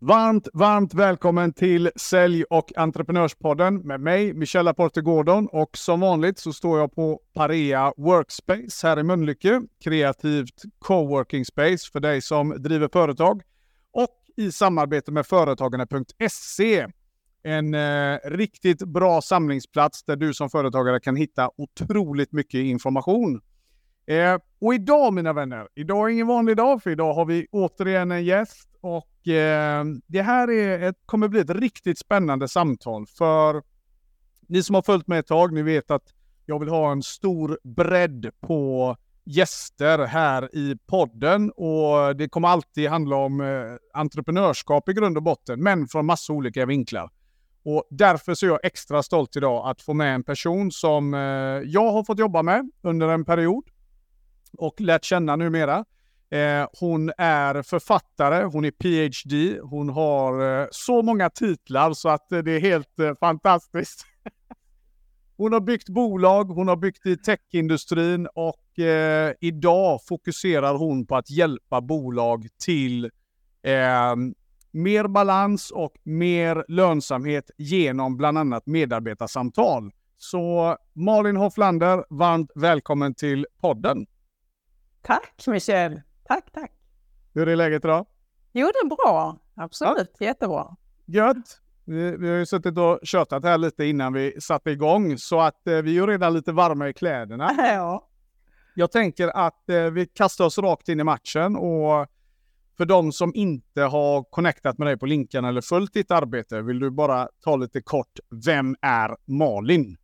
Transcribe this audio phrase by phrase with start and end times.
[0.00, 5.48] Varmt, varmt välkommen till Sälj och entreprenörspodden med mig, Michella Porter Gordon.
[5.52, 9.62] Och som vanligt så står jag på Parea Workspace här i Mölnlycke.
[9.84, 13.42] Kreativt coworking space för dig som driver företag.
[13.92, 16.86] Och i samarbete med Företagarna.se.
[17.42, 23.40] En eh, riktigt bra samlingsplats där du som företagare kan hitta otroligt mycket information.
[24.06, 28.10] Eh, och idag mina vänner, idag är ingen vanlig dag för idag har vi återigen
[28.10, 33.62] en gäst och eh, det här är ett, kommer bli ett riktigt spännande samtal för
[34.48, 36.14] ni som har följt med ett tag, ni vet att
[36.46, 42.88] jag vill ha en stor bredd på gäster här i podden och det kommer alltid
[42.88, 47.10] handla om eh, entreprenörskap i grund och botten, men från massa olika vinklar.
[47.62, 51.20] Och därför så är jag extra stolt idag att få med en person som eh,
[51.64, 53.64] jag har fått jobba med under en period
[54.52, 55.84] och lärt känna numera.
[56.30, 62.32] Eh, hon är författare, hon är PhD, hon har eh, så många titlar så att
[62.32, 64.06] eh, det är helt eh, fantastiskt.
[65.36, 71.16] hon har byggt bolag, hon har byggt i techindustrin och eh, idag fokuserar hon på
[71.16, 73.04] att hjälpa bolag till
[73.62, 74.16] eh,
[74.70, 79.90] mer balans och mer lönsamhet genom bland annat medarbetarsamtal.
[80.16, 84.06] Så Malin Hofflander, varmt välkommen till podden.
[85.02, 86.07] Tack Michelle!
[86.28, 86.72] Tack, tack!
[87.34, 88.06] Hur är läget idag?
[88.52, 89.38] Jo, det är bra.
[89.54, 90.26] Absolut, ja.
[90.26, 90.76] jättebra.
[91.06, 91.60] Gött!
[91.84, 95.66] Vi, vi har ju suttit och tjötat här lite innan vi satte igång, så att
[95.66, 97.50] eh, vi är ju redan lite varma i kläderna.
[97.58, 98.08] Ja.
[98.74, 102.06] Jag tänker att eh, vi kastar oss rakt in i matchen och
[102.76, 106.78] för de som inte har connectat med dig på länkarna eller följt ditt arbete, vill
[106.78, 109.96] du bara ta lite kort, vem är Malin?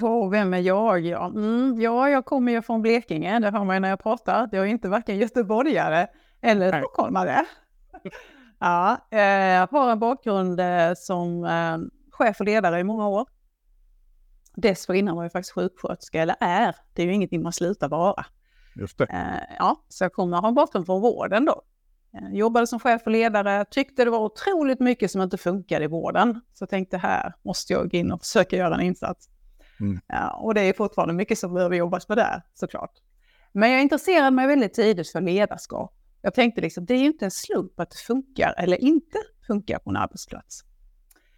[0.00, 1.00] Ja, vem är jag?
[1.00, 4.48] Ja, mm, ja jag kommer ju från Blekinge, det hör man när jag pratar.
[4.52, 6.06] Jag är inte varken göteborgare
[6.40, 7.46] eller stockholmare.
[8.58, 11.78] ja, eh, jag har en bakgrund eh, som eh,
[12.10, 13.28] chef och ledare i många år.
[14.56, 16.76] Dessförinnan var jag faktiskt sjuksköterska, eller är.
[16.92, 18.26] Det är ju ingenting man slutar vara.
[18.76, 19.46] Just det.
[19.58, 21.62] Ja, så jag kommer ha en bakgrund från vården då.
[22.10, 25.88] Jag jobbade som chef och ledare, tyckte det var otroligt mycket som inte funkade i
[25.88, 26.40] vården.
[26.52, 29.28] Så jag tänkte här måste jag gå in och försöka göra en insats.
[29.82, 30.00] Mm.
[30.06, 32.92] Ja, och det är fortfarande mycket som behöver jobbas med där såklart.
[33.52, 35.94] Men jag intresserade mig väldigt tidigt för ledarskap.
[36.22, 39.78] Jag tänkte liksom, det är ju inte en slump att det funkar eller inte funkar
[39.78, 40.64] på en arbetsplats.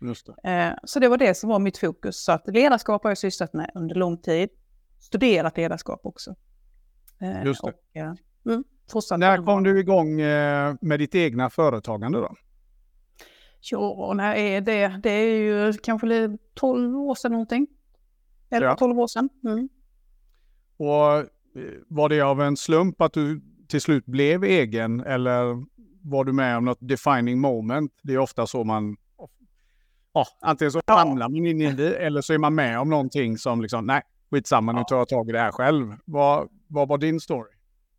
[0.01, 0.51] Just det.
[0.51, 2.25] Eh, så det var det som var mitt fokus.
[2.25, 4.49] Så att ledarskap har jag sysslat med under lång tid.
[4.99, 6.35] Studerat ledarskap också.
[7.21, 7.69] Eh, Just det.
[7.71, 7.97] Och,
[8.51, 8.65] mm,
[9.21, 12.35] När kom du igång eh, med ditt egna företagande då?
[13.71, 15.01] Ja, när är det?
[15.03, 17.67] Det är ju kanske 12 år sedan någonting.
[18.51, 19.29] 11-12 år sedan.
[19.45, 19.69] Mm.
[20.77, 21.25] Och eh,
[21.89, 25.65] var det av en slump att du till slut blev egen eller
[26.03, 27.93] var du med om något defining moment?
[28.03, 28.97] Det är ofta så man...
[30.13, 33.39] Ja, antingen så hamnar man in i det eller så är man med om någonting
[33.39, 35.95] som liksom, nej, skitsamma, nu tar jag tag i det här själv.
[36.05, 37.51] Vad, vad var din story?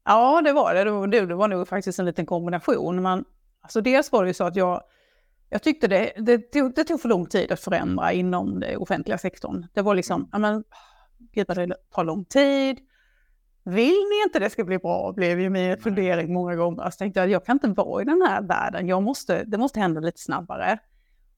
[0.06, 1.08] Ja, det var det.
[1.08, 3.02] Det, det var nog faktiskt en liten kombination.
[3.02, 3.26] Man,
[3.62, 4.82] alltså dels var det ju så att jag
[5.50, 9.18] jag tyckte det, det, tog, det tog för lång tid att förändra inom den offentliga
[9.18, 9.68] sektorn.
[9.74, 10.64] Det var liksom, ja men,
[11.32, 12.80] gud vad det tar lång tid.
[13.64, 15.14] Vill ni inte det ska bli bra?
[15.14, 16.90] blev ju min fundering många gånger.
[16.90, 18.88] Så tänkte jag, jag kan inte vara i den här världen.
[18.88, 20.80] Jag måste, det måste hända lite snabbare.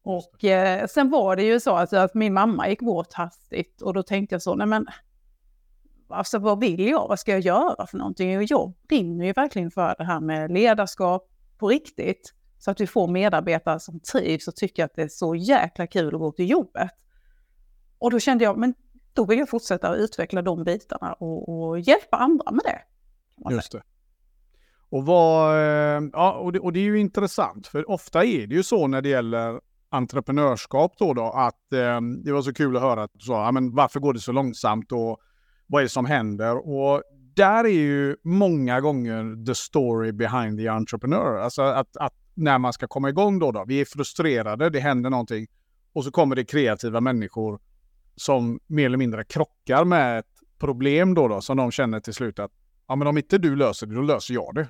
[0.03, 3.93] Och eh, sen var det ju så att, att min mamma gick bort hastigt och
[3.93, 4.87] då tänkte jag så, nej men,
[6.09, 7.07] alltså vad vill jag?
[7.07, 8.45] Vad ska jag göra för någonting?
[8.47, 12.33] Jag brinner ju verkligen för det här med ledarskap på riktigt.
[12.57, 16.15] Så att vi får medarbetare som trivs och tycker att det är så jäkla kul
[16.15, 16.89] att gå till jobbet.
[17.99, 18.73] Och då kände jag, men
[19.13, 22.81] då vill jag fortsätta att utveckla de bitarna och, och hjälpa andra med det.
[23.53, 23.81] Just det.
[24.89, 28.55] Och, vad, eh, ja, och, det, och det är ju intressant, för ofta är det
[28.55, 32.81] ju så när det gäller entreprenörskap då, då att eh, det var så kul att
[32.81, 35.17] höra att du sa, ja, men varför går det så långsamt och
[35.67, 36.67] vad är det som händer?
[36.67, 37.03] Och
[37.35, 41.39] där är ju många gånger the story behind the entrepreneur.
[41.39, 43.65] Alltså att, att när man ska komma igång då, då.
[43.67, 45.47] Vi är frustrerade, det händer någonting.
[45.93, 47.59] Och så kommer det kreativa människor
[48.15, 50.25] som mer eller mindre krockar med ett
[50.59, 52.51] problem då, då som de känner till slut att
[52.87, 54.67] ja, men om inte du löser det, då löser jag det.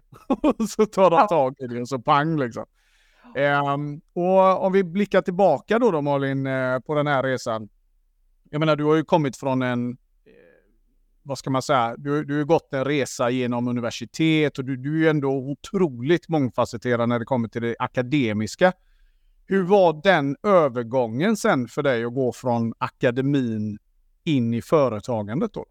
[0.68, 2.66] så tar de tag i det och så pang liksom.
[3.74, 7.69] Um, och om vi blickar tillbaka då, då Malin, uh, på den här resan.
[8.50, 9.98] Jag menar, du har ju kommit från en
[11.28, 15.06] vad ska man säga, du, du har gått en resa genom universitet och du, du
[15.06, 18.74] är ändå otroligt mångfacetterad när det kommer till det akademiska.
[19.46, 23.78] Hur var den övergången sen för dig att gå från akademin
[24.24, 25.66] in i företagandet då?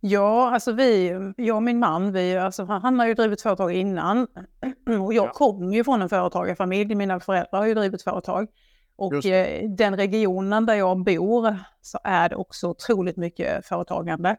[0.00, 4.26] Ja, alltså vi, jag och min man, vi, alltså han har ju drivit företag innan
[5.00, 5.32] och jag ja.
[5.32, 8.48] kommer ju från en företagarfamilj, mina föräldrar har ju drivit företag.
[8.96, 14.36] Och eh, den regionen där jag bor så är det också otroligt mycket företagande.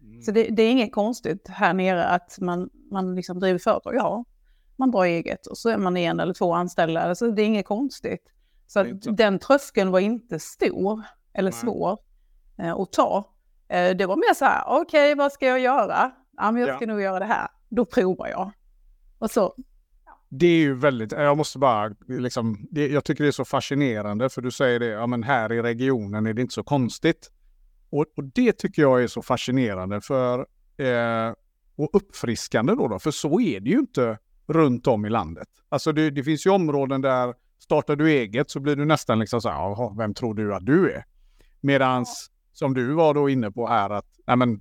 [0.00, 0.22] Mm.
[0.22, 3.94] Så det, det, är inget konstigt här nere att man, man liksom driver företag.
[3.94, 4.24] Ja,
[4.76, 7.02] man drar eget och så är man en eller två anställda.
[7.02, 8.32] Så alltså, det är inget konstigt.
[8.66, 11.02] Så den tröskeln var inte stor
[11.32, 11.60] eller Nej.
[11.60, 11.98] svår
[12.58, 13.34] eh, att ta.
[13.68, 16.10] Eh, det var mer så här, okej, okay, vad ska jag göra?
[16.36, 16.92] Ja, men jag ska ja.
[16.92, 17.48] nog göra det här.
[17.68, 18.50] Då provar jag.
[19.18, 19.54] Och så.
[20.28, 24.28] Det är ju väldigt, jag måste bara, liksom, det, jag tycker det är så fascinerande
[24.28, 27.30] för du säger det, ja men här i regionen är det inte så konstigt.
[27.90, 30.38] Och, och det tycker jag är så fascinerande för,
[30.76, 31.34] eh,
[31.76, 35.48] och uppfriskande då, då, för så är det ju inte runt om i landet.
[35.68, 39.40] Alltså det, det finns ju områden där startar du eget så blir du nästan liksom
[39.40, 41.04] så här, vem tror du att du är?
[41.60, 44.60] Medans som du var då inne på här att nej men,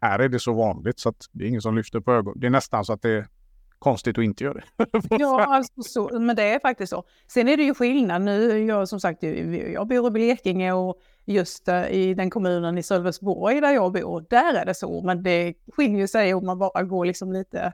[0.00, 2.40] här är det så vanligt så att det är ingen som lyfter på ögonen.
[2.40, 3.28] Det är nästan så att det är
[3.78, 4.88] konstigt att inte göra det.
[5.10, 7.04] ja, alltså, så, men det är faktiskt så.
[7.26, 8.64] Sen är det ju skillnad nu.
[8.64, 9.22] Jag som sagt,
[9.72, 14.26] jag bor i Blekinge och just uh, i den kommunen i Sölvesborg där jag bor,
[14.30, 15.02] där är det så.
[15.02, 17.72] Men det skiljer sig om man bara går liksom lite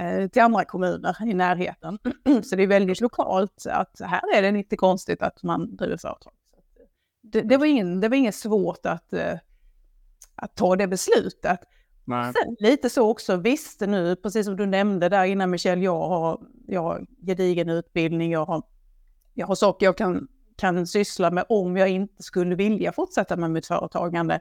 [0.00, 1.98] uh, till andra kommuner i närheten.
[2.44, 6.32] så det är väldigt lokalt att här är det inte konstigt att man driver företag
[7.32, 9.38] det, det, var ingen, det var inget svårt att, uh,
[10.34, 11.60] att ta det beslutet.
[12.04, 12.32] Nej.
[12.32, 16.40] Sen lite så också, visst nu, precis som du nämnde där innan Michelle, jag har,
[16.66, 18.62] jag har gedigen utbildning, jag har,
[19.34, 23.50] jag har saker jag kan, kan syssla med om jag inte skulle vilja fortsätta med
[23.50, 24.40] mitt företagande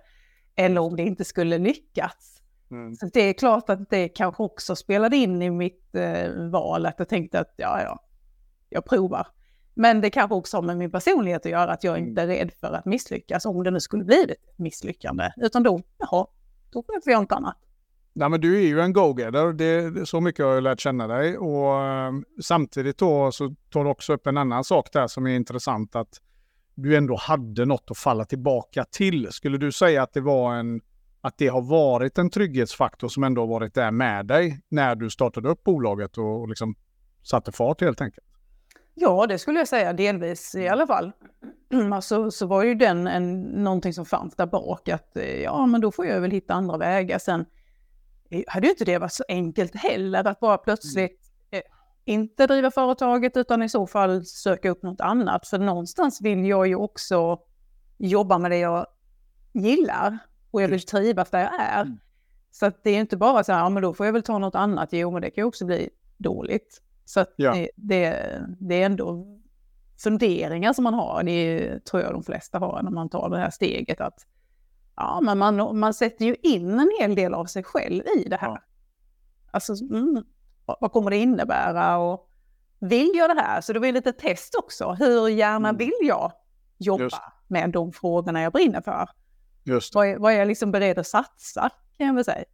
[0.56, 2.42] eller om det inte skulle lyckas.
[2.72, 2.96] Mm.
[2.96, 6.96] Så det är klart att det kanske också spelade in i mitt eh, val, att
[6.98, 8.00] jag tänkte att ja, ja,
[8.70, 9.28] jag provar.
[9.74, 12.52] Men det kanske också har med min personlighet att göra, att jag inte är rädd
[12.60, 15.32] för att misslyckas, om det nu skulle bli ett misslyckande.
[15.38, 16.28] Utan då, jaha,
[16.74, 17.58] då får jag något annat.
[18.16, 21.38] Nej, men du är ju en go-getter, det, så mycket har jag lärt känna dig.
[21.38, 25.36] Och ehm, samtidigt då så tar du också upp en annan sak där som är
[25.36, 26.22] intressant, att
[26.76, 29.28] du ändå hade något att falla tillbaka till.
[29.32, 30.82] Skulle du säga att det var en
[31.22, 35.10] att det har varit en trygghetsfaktor som ändå har varit där med dig när du
[35.10, 36.76] startade upp bolaget och, och liksom
[37.24, 38.28] satte fart helt enkelt?
[38.96, 41.12] Ja, det skulle jag säga delvis i alla fall.
[41.94, 45.82] Alltså, så var ju den en, någonting som fanns där bak att eh, ja, men
[45.82, 47.20] då får jag väl hitta andra vägar.
[47.20, 47.46] Sen
[48.30, 51.20] eh, hade ju inte det varit så enkelt heller att bara plötsligt
[51.52, 51.62] eh,
[52.06, 55.48] inte driva företaget utan i så fall söka upp något annat.
[55.48, 57.40] För någonstans vill jag ju också
[57.98, 58.86] jobba med det jag
[59.54, 60.18] gillar
[60.52, 61.82] och jag vill trivas där jag är.
[61.82, 61.98] Mm.
[62.52, 64.56] Så det är inte bara så här, ja men då får jag väl ta något
[64.56, 64.90] annat.
[64.92, 66.82] Jo, men det kan ju också bli dåligt.
[67.06, 67.54] Så ja.
[67.54, 69.40] det, det, det, är ändå
[70.04, 71.24] funderingar som man har.
[71.24, 74.02] Det tror jag de flesta har när man tar det här steget.
[74.02, 74.26] att
[74.96, 78.38] ja, men man, man sätter ju in en hel del av sig själv i det
[78.38, 78.48] här.
[78.48, 78.60] Ja.
[79.52, 80.24] Alltså, mm,
[80.66, 82.30] vad kommer det innebära och
[82.80, 83.62] vill jag det här?
[83.62, 84.92] Så det var ju lite test också.
[84.92, 85.78] Hur gärna mm.
[85.78, 86.32] vill jag
[86.78, 87.22] jobba Just.
[87.48, 89.10] med de frågorna jag brinner för?
[89.64, 92.46] Just vad, är, vad är jag liksom beredd att satsa, kan jag väl säga.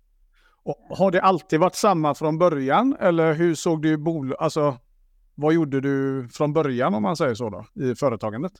[0.70, 4.78] Och har det alltid varit samma från början eller hur såg du bol alltså
[5.36, 8.52] vad gjorde du från början om man säger så då i företagandet?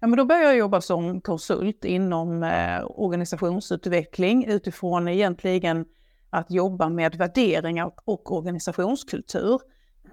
[0.00, 5.84] Ja, men då började jag jobba som konsult inom eh, organisationsutveckling utifrån egentligen
[6.30, 9.60] att jobba med värderingar och organisationskultur.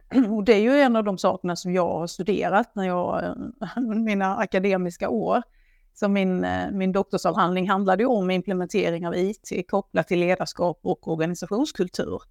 [0.29, 3.81] Och det är ju en av de sakerna som jag har studerat när jag, eh,
[3.95, 5.41] mina akademiska år.
[5.93, 12.21] Så min, eh, min doktorsavhandling handlade om implementering av IT kopplat till ledarskap och organisationskultur.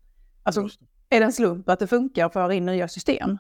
[0.43, 0.69] Alltså,
[1.09, 3.39] är det en slump att det funkar att föra in nya system?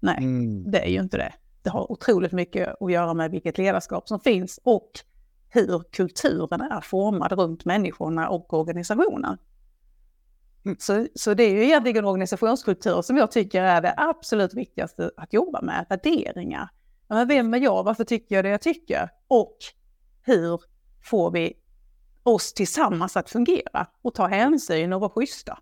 [0.00, 0.70] Nej, mm.
[0.70, 1.32] det är ju inte det.
[1.62, 4.90] Det har otroligt mycket att göra med vilket ledarskap som finns och
[5.48, 9.38] hur kulturen är formad runt människorna och organisationen.
[10.64, 10.76] Mm.
[10.80, 15.32] Så, så det är ju egentligen organisationskultur som jag tycker är det absolut viktigaste att
[15.32, 16.68] jobba med, värderingar.
[17.12, 17.84] Men vem är jag?
[17.84, 19.08] Varför tycker jag det jag tycker?
[19.28, 19.56] Och
[20.22, 20.60] hur
[21.04, 21.52] får vi
[22.22, 25.58] oss tillsammans att fungera och ta hänsyn och vara schyssta?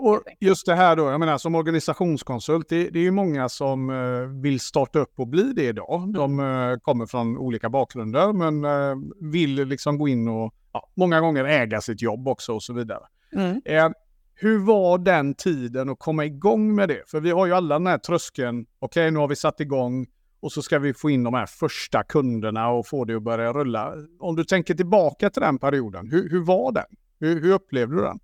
[0.00, 3.90] Och just det här då, jag menar som organisationskonsult, det, det är ju många som
[3.90, 6.02] uh, vill starta upp och bli det idag.
[6.02, 6.12] Mm.
[6.12, 8.96] De uh, kommer från olika bakgrunder men uh,
[9.30, 13.02] vill liksom gå in och ja, många gånger äga sitt jobb också och så vidare.
[13.32, 13.60] Mm.
[14.34, 17.02] hur var den tiden att komma igång med det?
[17.10, 20.06] För vi har ju alla den här tröskeln, okej okay, nu har vi satt igång,
[20.40, 23.52] och så ska vi få in de här första kunderna och få det att börja
[23.52, 23.94] rulla.
[24.20, 26.86] Om du tänker tillbaka till den perioden, hur, hur var den?
[27.20, 28.18] Hur, hur upplevde du den?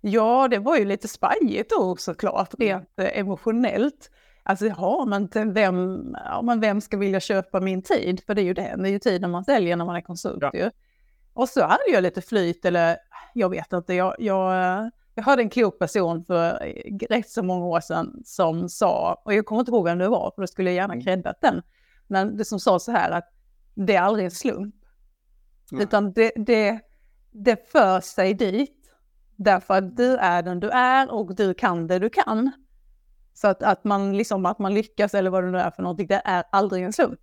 [0.00, 2.68] Ja, det var ju lite spajigt då såklart, mm.
[2.68, 4.10] rent eh, emotionellt.
[4.42, 8.22] Alltså, ja, men vem, ja, men vem ska vilja köpa min tid?
[8.26, 10.42] För det är ju det, det är ju tiden man säljer när man är konsult
[10.42, 10.50] ja.
[10.54, 10.70] ju.
[11.32, 12.96] Och så hade jag lite flyt eller
[13.34, 16.52] jag vet inte, jag, jag, jag hörde en klok person för
[17.08, 20.32] rätt så många år sedan som sa, och jag kommer inte ihåg vem det var,
[20.34, 21.04] för då skulle jag gärna Mm.
[21.04, 21.62] creddat den,
[22.06, 23.32] men det som sa så här att
[23.74, 24.74] det är aldrig en slump,
[25.70, 25.82] Nej.
[25.82, 26.80] utan det, det,
[27.30, 28.80] det för sig dit
[29.36, 32.50] därför att du är den du är och du kan det du kan.
[33.34, 36.06] Så att, att, man liksom, att man lyckas eller vad det nu är för någonting,
[36.06, 37.20] det är aldrig en slump.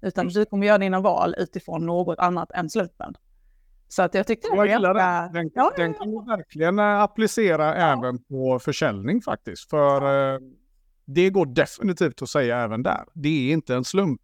[0.00, 3.14] Utan Just du kommer göra dina val utifrån något annat än slumpen.
[3.92, 5.50] Så att jag tyckte det var Jag ganska- den.
[5.54, 9.70] Ja, den ja, kan man verkligen eh, applicera även på försäljning faktiskt.
[9.70, 10.40] För eh,
[11.04, 13.04] det går definitivt att säga även där.
[13.14, 14.20] Det är inte en slump.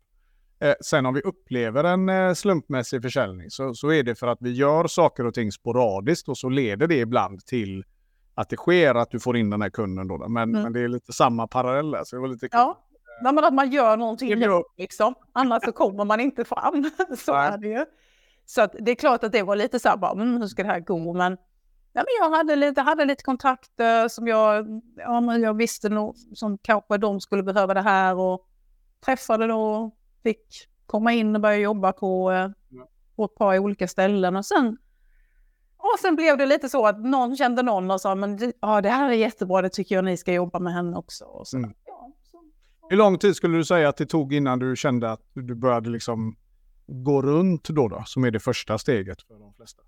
[0.61, 4.53] Eh, sen om vi upplever en slumpmässig försäljning så, så är det för att vi
[4.53, 7.85] gör saker och ting sporadiskt och så leder det ibland till
[8.35, 10.09] att det sker att du får in den här kunden.
[10.09, 10.63] Då, men, Mm.
[10.63, 12.51] men det är lite samma parallell där, så det var lite kul.
[12.59, 12.85] Ja,
[13.23, 14.35] Nej, men att man gör någonting
[14.77, 15.15] liksom.
[15.33, 16.91] Annars så kommer man inte fram.
[17.27, 17.49] så Nej.
[17.53, 17.85] är det ju.
[18.51, 20.63] Så att det är klart att det var lite så här, bara, mm, hur ska
[20.63, 21.13] det här gå?
[21.13, 21.33] Men,
[21.93, 26.17] ja, men jag hade lite, hade lite kontakter som jag, ja, men jag visste nog
[26.35, 28.47] som kanske de skulle behöva det här och
[29.05, 29.91] träffade då,
[30.23, 32.89] fick komma in och börja jobba på, eh, Ja.
[33.17, 34.77] på ett par olika ställen och sen
[35.77, 38.89] och sen blev det lite så att någon kände någon och sa men ja, det
[38.89, 41.25] här är jättebra, det tycker jag ni ska jobba med henne också.
[41.25, 41.75] Och så, Mm.
[41.87, 42.39] ja, så.
[42.89, 45.91] Hur lång tid skulle du säga att det tog innan du kände att du började
[45.91, 46.37] liksom
[46.89, 49.83] gå runt då, då som är det första steget för de flesta?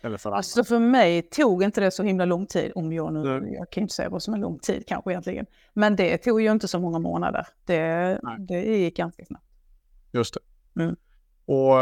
[0.00, 0.32] Eller för?
[0.32, 3.54] Alltså för mig tog inte det så himla lång tid, om jag nu, Nej.
[3.54, 5.46] jag kan inte säga vad som är lång tid kanske egentligen.
[5.74, 7.46] Men det tog ju inte så många månader.
[7.66, 8.36] Det, Nej.
[8.38, 9.46] det gick ganska snabbt.
[10.12, 10.82] Just det.
[10.82, 10.96] Mm.
[11.44, 11.74] Och,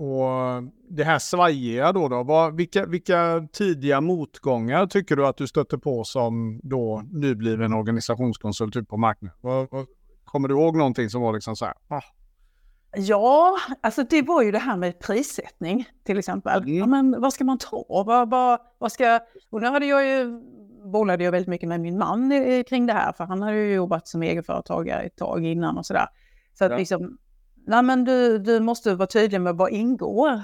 [0.00, 5.46] och det här svajiga då, då vad, vilka, vilka tidiga motgångar tycker du att du
[5.46, 9.38] stötte på som då nybliven organisationskonsult på marknaden?
[9.40, 9.86] Vad, vad,
[10.24, 11.74] kommer du ihåg någonting som var liksom så här?
[11.88, 12.02] Ah,
[12.92, 16.62] Ja, alltså det var ju det här med prissättning till exempel.
[16.62, 16.78] Mm.
[16.78, 17.84] Ja, men vad ska man ta?
[17.88, 19.20] Vad, vad, vad ska...
[19.50, 20.40] Och nu hade jag ju,
[20.92, 22.30] bollade jag väldigt mycket med min man
[22.68, 26.06] kring det här, för han hade ju jobbat som egenföretagare ett tag innan och sådär.
[26.58, 26.78] Så att Ja.
[26.78, 27.18] liksom,
[27.66, 30.42] nej men du, du måste vara tydlig med vad ingår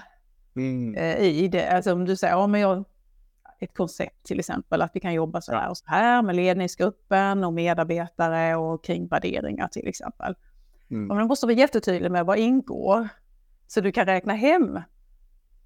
[0.57, 1.69] mm, eh, i det.
[1.71, 2.85] Alltså om du säger, ja men jag,
[3.61, 7.45] ett koncept till exempel, att vi kan jobba så här och så här med ledningsgruppen
[7.45, 10.35] och medarbetare och kring värderingar till exempel.
[10.93, 13.09] Mm, du måste vara jättetydlig med vad ingår,
[13.67, 14.77] så du kan räkna hem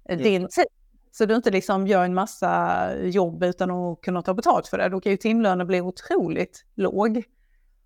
[0.09, 0.65] eh, din tid.
[1.11, 4.89] Så du inte liksom gör en massa jobb utan att kunna ta betalt för det.
[4.89, 7.23] Då kan ju timlönen bli otroligt låg.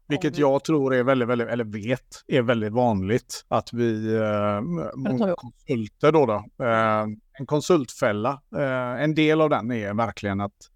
[0.08, 4.62] vilket jag tror är väldigt, väldigt, eller vet är väldigt vanligt att vi, eh,
[4.96, 10.72] många konsulter då, då eh, en konsultfälla, eh, en del av den är verkligen att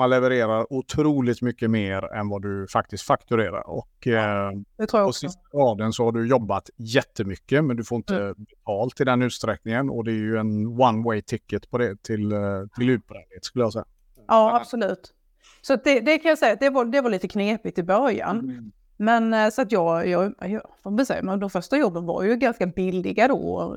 [0.00, 3.68] man levererar otroligt mycket mer än vad du faktiskt fakturerar.
[3.70, 5.28] Och eh, Det tror jag på också.
[5.28, 8.34] sista raden så har du jobbat jättemycket men du får inte Mm.
[8.38, 9.90] betalt i den utsträckningen.
[9.90, 12.38] Och det är ju en one way ticket på det till, eh,
[12.76, 13.84] till utbrändhet skulle jag säga.
[14.28, 15.14] Ja, absolut.
[15.62, 18.38] Så det, det kan jag säga, att det var, det var lite knepigt i början.
[18.40, 18.72] Mm.
[18.96, 22.22] Men eh, så att jag, jag, jag vad man säger, men de första jobben var
[22.22, 23.76] ju ganska billiga då,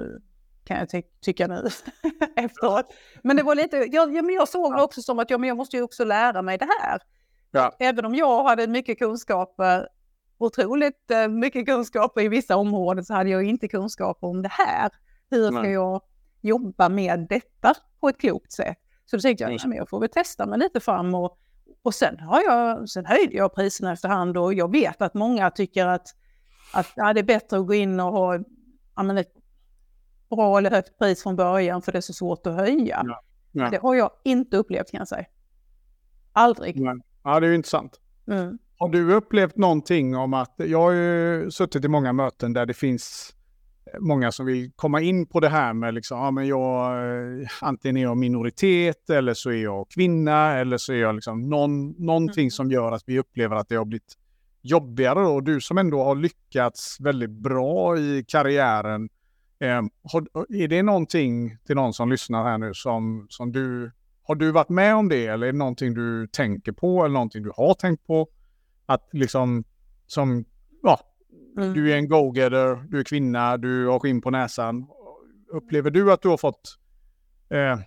[0.63, 1.67] kan jag ty- tycka nu
[2.35, 2.85] efteråt.
[3.23, 5.47] Men det var lite, jag, ja, men jag såg det också som att ja, men
[5.47, 7.01] jag måste ju också lära mig det här.
[7.51, 7.71] Ja.
[7.79, 9.87] Även om jag hade mycket kunskaper,
[10.37, 14.91] otroligt eh, mycket kunskaper i vissa områden, så hade jag inte kunskaper om det här.
[15.29, 15.71] Hur ska Nej.
[15.71, 16.01] jag
[16.41, 18.77] jobba med detta på ett klokt sätt?
[19.05, 21.39] Så då tänkte jag, ja, men jag får väl testa mig lite fram och
[21.83, 25.85] och sen, har jag, sen höjde jag priserna efterhand och jag vet att många tycker
[25.85, 26.07] att,
[26.73, 28.39] att ja, det är bättre att gå in och ha
[28.95, 29.33] ja, ett
[30.35, 33.03] bra eller högt pris från början för det är så svårt att höja.
[33.05, 33.69] Ja, ja.
[33.69, 35.25] Det har jag inte upplevt kan jag säga.
[36.33, 36.81] Aldrig.
[36.81, 37.99] Men, ja, det är ju intressant.
[38.27, 38.57] Mm.
[38.77, 42.73] Har du upplevt någonting om att, jag har ju suttit i många möten där det
[42.73, 43.35] finns
[43.99, 46.91] många som vill komma in på det här med liksom, ja men jag,
[47.41, 51.49] eh, antingen är jag minoritet eller så är jag kvinna eller så är jag liksom
[51.49, 52.51] någon, någonting Mm.
[52.51, 54.17] som gör att vi upplever att det har blivit
[54.61, 55.19] jobbigare.
[55.27, 59.09] Och du som ändå har lyckats väldigt bra i karriären,
[59.59, 63.91] är det någonting till någon som lyssnar här nu som, som du,
[64.23, 67.43] har du varit med om det eller är det någonting du tänker på eller någonting
[67.43, 68.27] du har tänkt på?
[68.85, 69.63] Att liksom,
[70.07, 70.45] som,
[70.83, 70.99] ja,
[71.57, 71.73] Mm.
[71.73, 74.87] du är en go-getter, du är kvinna, du har skinn på näsan.
[75.47, 76.77] Upplever du att du har fått
[77.49, 77.79] eh,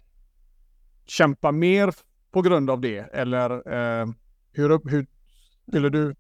[1.07, 1.95] kämpa mer
[2.31, 2.99] på grund av det?
[2.99, 4.07] Eller eh,
[4.53, 5.07] hur, hur
[5.69, 6.15] skulle du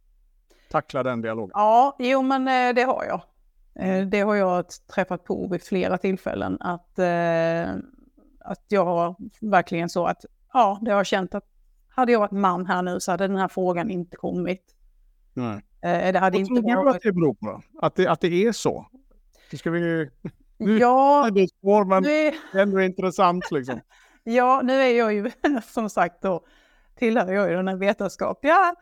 [0.70, 1.50] tackla den dialogen?
[1.54, 3.22] Ja, jo men eh, det har jag.
[3.78, 4.64] Eh, Det har jag
[4.94, 6.56] träffat på vid flera tillfällen.
[6.60, 7.74] Att, eh,
[8.40, 11.44] att jag har verkligen så att, ja, det har jag känt att
[11.88, 14.62] hade jag varit man här nu så hade den här frågan inte kommit.
[15.34, 15.54] Nej.
[15.82, 16.96] Eh, Det hade Vad inte tror du varit...
[16.96, 17.62] att det beror på?
[17.82, 18.86] Att det, att det är så?
[19.50, 20.10] Det ska vi...
[20.58, 23.80] Nu, Ja, det är svårt, men nu det ändå intressant liksom.
[24.24, 25.30] ja, nu är jag ju
[25.66, 26.44] som sagt då
[26.98, 28.74] tillhör jag ju den här vetenskapliga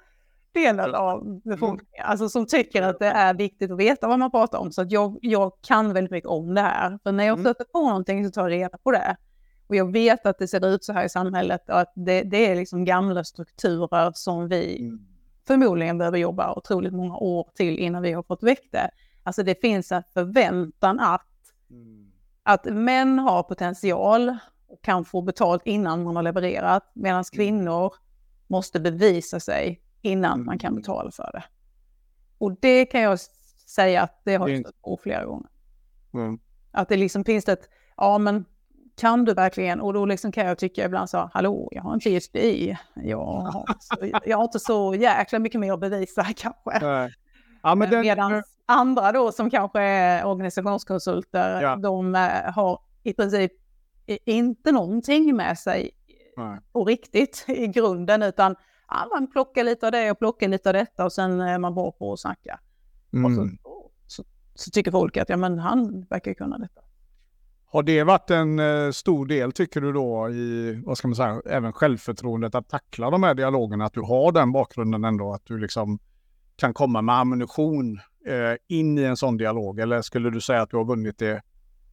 [0.55, 4.59] delen av befolkningen, alltså som tycker att det är viktigt att veta vad man pratar
[4.59, 4.73] om.
[4.73, 6.99] Så att jag, jag kan väldigt mycket om det här.
[7.03, 7.45] För när jag Mm.
[7.45, 9.17] stöter på någonting så tar jag reda på det.
[9.67, 12.51] Och jag vet att det ser ut så här i samhället och att det, det
[12.51, 15.07] är liksom gamla strukturer som vi Mm.
[15.47, 18.91] förmodligen behöver jobba otroligt många år till innan vi har fått väck det.
[19.23, 21.27] Alltså det finns en förväntan att,
[21.71, 22.11] Mm.
[22.43, 24.37] att män har potential
[24.69, 27.93] och kan få betalt innan man har levererat, medan kvinnor
[28.47, 31.45] måste bevisa sig innan man kan betala för det.
[32.39, 33.19] Och det kan jag
[33.67, 35.49] säga att det har jag stött på flera gånger.
[36.15, 36.39] Mm.
[36.73, 38.45] Att det liksom finns ett, ja men
[38.97, 39.81] kan du verkligen?
[39.81, 42.77] Och då liksom kan jag tycka ibland så, hallå, jag har en PhD.
[42.95, 46.79] Jag har, så, jag har inte så jäkla mycket mer att bevisa kanske.
[46.87, 47.13] Nej.
[47.63, 51.77] Ja, men den, Medan andra då som kanske är organisationskonsulter, Ja.
[51.77, 53.53] de eh, har i princip
[54.25, 55.91] inte någonting med sig
[56.37, 56.59] Nej.
[56.73, 58.57] på riktigt i grunden, utan
[58.89, 61.75] ja, man plockar lite av det och plockar lite av detta och sen är man
[61.75, 62.61] bra på att snacka.
[63.25, 63.59] Och så, Mm.
[64.07, 64.25] så,
[64.55, 66.81] så tycker folk att ja, men han verkar kunna detta.
[67.67, 71.43] Har det varit en eh, stor del, tycker du då, i, vad ska man säga,
[71.47, 73.85] även självförtroendet att tackla de här dialogerna?
[73.85, 75.99] Att du har den bakgrunden ändå, att du liksom
[76.57, 79.79] kan komma med ammunition eh, in i en sån dialog?
[79.81, 81.43] Eller skulle du säga att du har vunnit det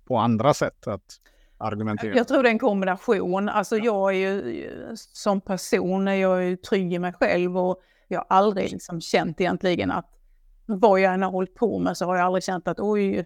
[0.06, 1.20] på andra sätt att
[1.62, 2.16] argumentera?
[2.16, 3.50] Jag tror det är en kombination.
[3.50, 8.20] Alltså jag är ju som person är jag ju trygg i mig själv och jag
[8.20, 10.06] har aldrig liksom känt egentligen att
[10.66, 13.26] vad jag än har hållit på med så har jag aldrig känt att oj,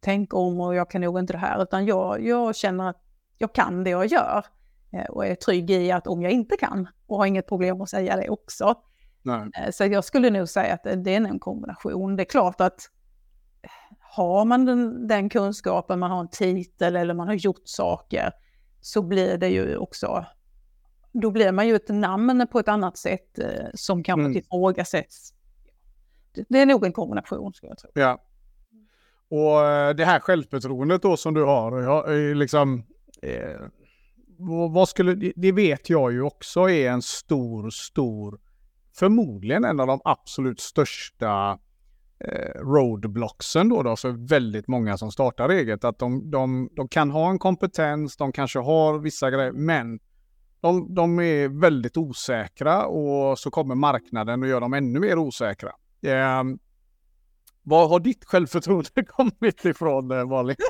[0.00, 1.62] tänk om och jag kan nog inte det här.
[1.62, 3.02] Utan jag, jag känner att
[3.38, 4.44] jag kan det jag gör
[4.92, 7.90] eh, och är trygg i att om jag inte kan och har inget problem att
[7.90, 8.74] säga det också.
[9.22, 9.50] Nej.
[9.54, 12.16] Eh, Så jag skulle nog säga att det är en kombination.
[12.16, 12.90] Det är klart att
[14.08, 18.32] har man den, den kunskapen, man har en titel eller man har gjort saker,
[18.80, 20.24] så blir det ju också,
[21.12, 24.36] då blir man ju ett namn på ett annat sätt eh, som kanske Mm.
[24.36, 25.32] ifrågasätts.
[26.34, 27.90] Det, det är nog en kombination skulle jag tro.
[27.94, 28.22] Ja.
[29.28, 32.84] Och eh, det här självförtroendet då som du har, ja, eh, liksom,
[33.22, 33.60] eh,
[34.72, 38.40] vad skulle, det- vet jag ju också är en stor, stor,
[38.98, 41.58] förmodligen en av de absolut största
[42.56, 45.84] roadblocksen då, då för väldigt många som startar eget.
[45.84, 49.98] Att de, de, de kan ha en kompetens, de kanske har vissa grejer, men
[50.60, 55.72] de, de är väldigt osäkra och så kommer marknaden och gör dem ännu mer osäkra.
[56.02, 56.42] Eh,
[57.62, 60.56] var har ditt självförtroende kommit ifrån, eh, Malin?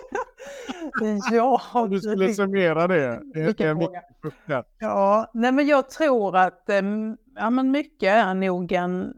[1.33, 3.21] Ja, Om du skulle summera det.
[3.35, 3.77] Vilken en
[4.23, 4.65] fråga.
[4.79, 9.15] Ja, nej men jag tror att em, ja, men mycket är nog en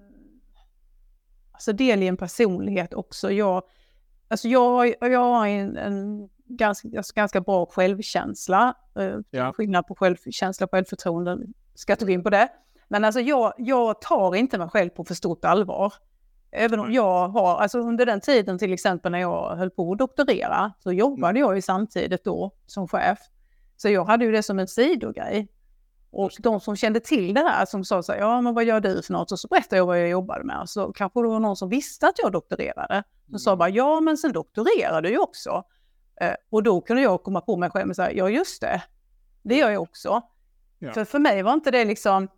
[1.59, 3.31] alltså del i en personlighet också.
[3.33, 3.63] Jag,
[4.29, 8.75] alltså jag, jag har en, en ganska, alltså ganska bra självkänsla.
[8.99, 9.53] Eh, Ja.
[9.53, 11.39] Skillnad på självkänsla och självförtroende.
[11.75, 12.49] Ska inte gå in på det.
[12.89, 15.93] Men alltså jag, jag tar inte mig själv på för stort allvar.
[16.51, 19.99] Även om jag har, alltså under den tiden till exempel när jag höll på att
[19.99, 23.19] doktorera, så jobbade jag ju samtidigt då som chef.
[23.77, 25.49] Så jag hade ju det som en sidogrej.
[26.11, 28.81] Och de som kände till det här som sa så här, ja men vad gör
[28.81, 29.33] du för något?
[29.33, 30.63] Och så berättade jag vad jag jobbade med.
[30.67, 33.03] Så kanske det var någon som visste att jag doktorerade.
[33.33, 35.65] Så sa bara, ja men sen doktorerar du ju också.
[36.21, 38.83] Eh, och då kunde jag komma på mig själv och säga, ja just det,
[39.43, 40.23] det gör jag också.
[40.79, 40.93] Ja.
[40.93, 42.29] För för mig var inte det liksom,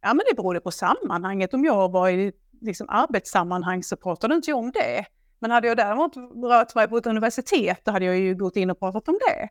[0.00, 1.54] ja men det berodde på sammanhanget.
[1.54, 5.04] Om jag var i liksom, arbetssammanhang så pratade inte jag om det.
[5.38, 8.70] Men hade jag däremot rört mig på ett universitet då hade jag ju gått in
[8.70, 9.48] och pratat om det.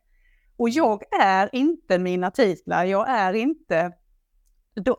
[0.58, 3.92] Och jag är inte mina titlar, jag är inte,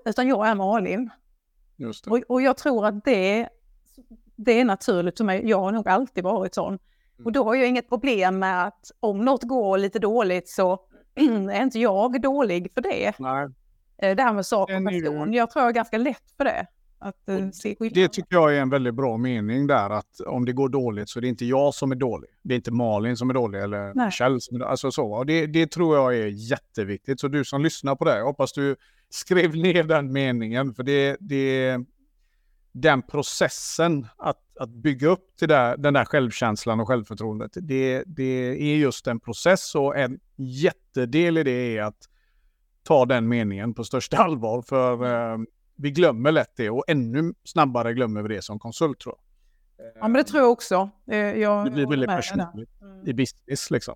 [0.04, 1.10] utan jag är Malin.
[1.76, 2.06] Just.
[2.06, 3.48] Och, och jag tror att det,
[4.36, 5.48] det är naturligt för mig.
[5.48, 6.78] Jag har nog alltid varit sån.
[7.24, 10.80] Och då har jag inget problem med att om något går lite dåligt så
[11.52, 13.14] är inte jag dålig för det.
[13.18, 13.48] Nej,
[14.02, 16.66] Eh, Det här med sak och person, jag tror jag är ganska lätt för det.
[17.00, 20.52] Att eh, se det tycker jag är en väldigt bra mening där att om det
[20.52, 22.30] går dåligt så är det inte jag som är dålig.
[22.42, 24.10] Det är inte Malin som är dålig eller Nej.
[24.10, 24.70] Kjell som är dålig.
[24.70, 25.12] Alltså så.
[25.12, 27.20] Och det, det tror jag är jätteviktigt.
[27.20, 28.76] Så du som lyssnar på det, jag hoppas du
[29.10, 30.74] skrev ner den meningen.
[30.74, 31.78] För det, det
[32.72, 37.50] den processen att, att bygga upp till det, den där självkänslan och självförtroendet.
[37.54, 42.08] Det, det är just en process och en jättedel i det är att
[42.82, 44.62] ta den meningen på största allvar.
[44.62, 45.38] För eh,
[45.78, 49.24] vi glömmer lätt det och ännu snabbare glömmer vi det som konsult tror jag.
[49.94, 50.90] Ja, men det tror jag också.
[51.10, 53.08] Eh, Jag, det blir väldigt personligt Mm.
[53.08, 53.94] i business liksom.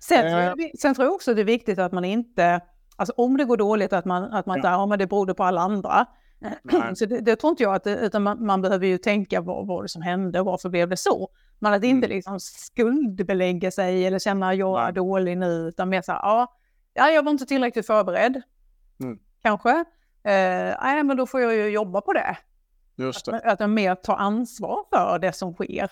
[0.00, 0.44] Sen, tror Eh.
[0.44, 2.60] jag, sen tror jag också det är viktigt att man inte,
[2.96, 5.44] alltså om det går dåligt, att man, att man inte, ja men det berodde på
[5.44, 6.06] alla andra.
[6.38, 6.56] Nej.
[6.94, 9.82] Så det, det tror inte jag att utan man, man, behöver ju tänka vad var
[9.82, 11.28] det som hände och varför blev det så.
[11.58, 12.16] Men att inte mm.
[12.16, 16.48] liksom skuldbelägga sig eller känna att jag är dålig nu, utan mer så här,
[16.94, 18.42] ja, jag var inte tillräckligt förberedd.
[19.00, 19.18] Mm.
[19.42, 19.84] Kanske.
[20.22, 22.36] Eh, nej, men då får jag ju jobba på det.
[22.96, 23.36] Just det.
[23.36, 25.90] Att, att jag mer tar ansvar för det som sker.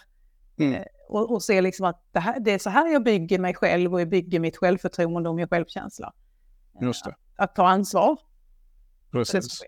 [0.59, 0.75] Mm.
[0.75, 3.55] Eh, och, och se liksom att det, här, det är så här jag bygger mig
[3.55, 6.13] själv och jag bygger mitt självförtroende och min självkänsla.
[6.81, 7.11] Just det.
[7.11, 8.19] Att, att ta ansvar.
[9.11, 9.63] Precis.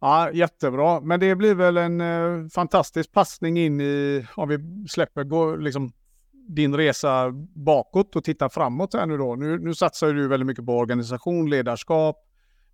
[0.00, 1.00] Ja, jättebra.
[1.00, 5.92] Men det blir väl en eh, fantastisk passning in i, om vi släpper gå, liksom,
[6.32, 9.36] din resa bakåt och tittar framåt här nu då.
[9.36, 12.16] Nu, nu satsar du väldigt mycket på organisation, ledarskap,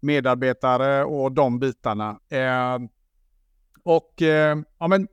[0.01, 2.21] medarbetare och de bitarna.
[2.29, 2.79] Eh,
[3.83, 5.09] och eh, ja, men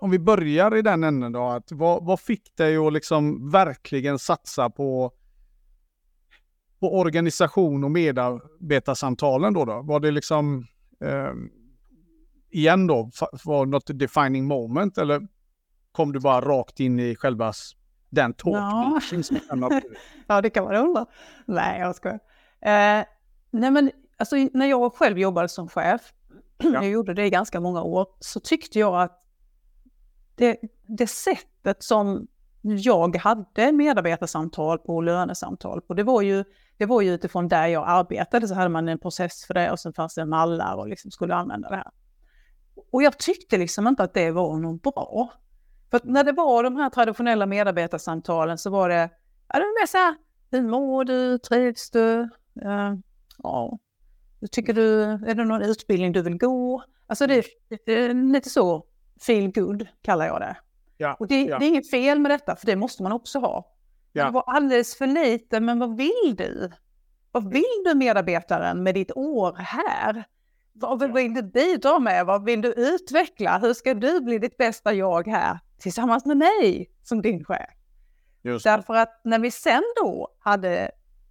[0.00, 4.18] om vi börjar i den änden då, att vad, vad fick dig att liksom verkligen
[4.18, 5.12] satsa på,
[6.80, 9.64] på organisation och medarbetarsamtalen då?
[9.64, 9.82] då?
[9.82, 10.66] Var det liksom
[11.00, 11.32] eh,
[12.50, 13.10] igen då,
[13.44, 15.28] var något defining moment eller
[15.92, 17.52] kom du bara rakt in i själva
[18.10, 19.38] den tårtbiten?
[19.60, 19.80] Ja.
[20.26, 21.06] ja, det kan man undra.
[21.46, 22.20] Nej, jag skojar.
[22.60, 23.04] Eh,
[23.50, 26.12] nej, men alltså, när jag själv jobbade som chef,
[26.58, 26.72] ja.
[26.72, 29.24] jag gjorde det i ganska många år, så tyckte jag att
[30.34, 32.26] det, det sättet som
[32.62, 36.44] jag hade medarbetarsamtal på och lönesamtal på, det var ju,
[36.76, 39.80] det var ju utifrån där jag arbetade så hade man en process för det och
[39.80, 41.90] sen fanns det mallar och liksom skulle använda det här.
[42.90, 45.32] Och jag tyckte liksom inte att det var något bra.
[45.90, 49.10] För när det var de här traditionella medarbetarsamtalen så var det,
[49.48, 50.16] ja, det var mer så här,
[50.50, 52.28] hur mår du, trivs du,
[52.64, 52.94] uh,
[53.42, 53.78] ja,
[54.46, 56.84] tycker du, är det någon utbildning du vill gå?
[57.06, 57.44] Alltså det,
[57.86, 58.86] det är lite så,
[59.20, 60.56] feel good kallar jag det.
[60.96, 61.58] Ja, och det, ja.
[61.58, 63.72] det, är inget fel med detta, för det måste man också ha.
[64.12, 64.24] Ja.
[64.24, 66.70] Det var alldeles för lite, men vad vill du?
[67.32, 70.24] Vad vill du medarbetaren med ditt år här?
[70.72, 72.26] Vad vill du bidra med?
[72.26, 73.58] Vad vill du utveckla?
[73.58, 77.70] Hur ska du bli ditt bästa jag här tillsammans med mig som din chef?
[78.42, 78.64] Just.
[78.64, 80.90] Därför att när vi sen då hade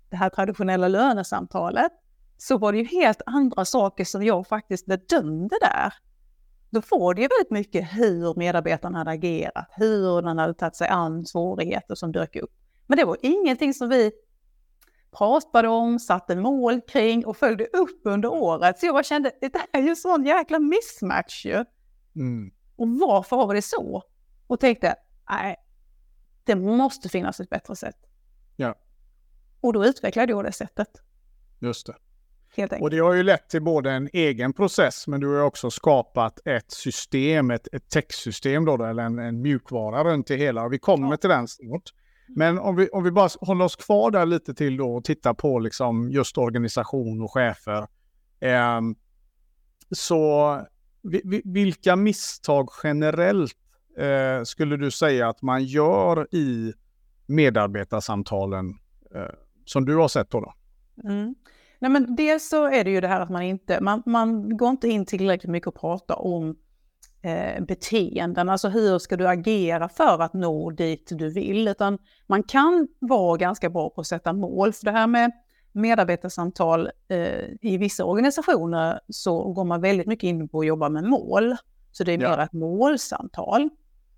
[0.09, 1.91] det här traditionella lönesamtalet
[2.37, 5.93] så var det ju helt andra saker som jag faktiskt bedömde där.
[6.69, 10.87] Då får det ju väldigt mycket hur medarbetarna hade agerat, hur den hade tagit sig
[10.87, 12.51] an svårigheter som dök upp.
[12.87, 14.11] Men det var ingenting som vi
[15.11, 18.79] pratade om, satte mål kring och följde upp under året.
[18.79, 21.65] Så jag kände, det är ju sån jäkla mismatch ju.
[22.15, 22.51] Mm.
[22.75, 24.03] Och varför har vi det så?
[24.47, 24.95] Och tänkte,
[25.29, 25.55] nej,
[26.43, 27.97] det måste finnas ett bättre sätt.
[28.55, 28.75] Ja.
[29.61, 31.01] Och då utvecklade jag det sättet.
[31.59, 31.95] Just det.
[32.81, 36.39] Och det har ju lett till både en egen process, men du har också skapat
[36.45, 40.67] ett system, ett, ett techsystem då, eller en, en mjukvara runt det hela.
[40.67, 41.17] vi kommer ja.
[41.17, 41.93] till den snart.
[42.27, 45.33] Men om vi, om vi bara håller oss kvar där lite till då och tittar
[45.33, 47.87] på liksom just organisation och chefer.
[48.39, 48.81] Eh,
[49.91, 50.61] så
[51.01, 53.57] vi, vilka misstag generellt
[53.97, 56.73] eh, skulle du säga att man gör i
[57.25, 58.69] medarbetarsamtalen
[59.15, 60.39] eh, som du har sett då?
[60.39, 60.53] då?
[61.09, 61.35] Mm.
[61.79, 64.69] Nej, men dels så är det ju det här att man inte, man, man går
[64.69, 66.55] inte in tillräckligt mycket och pratar om
[67.21, 72.43] eh, beteenden, alltså hur ska du agera för att nå dit du vill, utan man
[72.43, 75.31] kan vara ganska bra på att sätta mål, för det här med
[75.71, 81.03] medarbetarsamtal eh, i vissa organisationer så går man väldigt mycket in på att jobba med
[81.03, 81.55] mål.
[81.91, 83.69] Så det är mer ett målsamtal.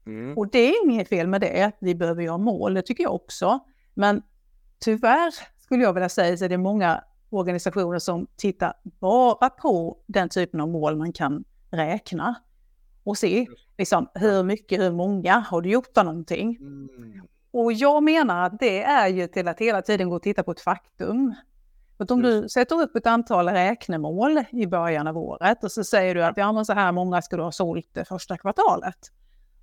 [0.06, 0.38] Mm.
[0.38, 3.16] Och det är inget fel med det, vi behöver ju ha mål, det tycker jag
[3.16, 3.60] också.
[3.94, 4.22] Men
[4.80, 10.30] tyvärr skulle jag vilja säga så är det många organisationer som tittar bara på den
[10.30, 12.36] typen av mål man kan räkna
[13.04, 16.58] och se liksom, hur mycket, hur många har du gjort av någonting?
[16.60, 17.28] Mm.
[17.52, 20.52] Och jag menar att det är ju till att hela tiden gå och titta på
[20.52, 21.34] ett faktum.
[21.98, 26.16] För om du sätter upp ett antal räknemål i början av året och så säger
[26.16, 29.12] du att ja, så här många ska du ha sålt det första kvartalet.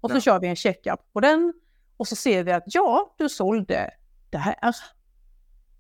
[0.01, 0.21] Och så ja.
[0.21, 1.53] kör vi en checkup på den
[1.97, 3.91] och så ser vi att ja, du sålde
[4.31, 4.75] det här.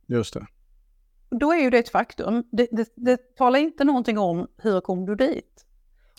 [0.07, 0.46] Just det.
[1.30, 2.44] Då är ju det ett faktum.
[2.50, 5.66] Det, det, det talar inte någonting om hur kom du dit.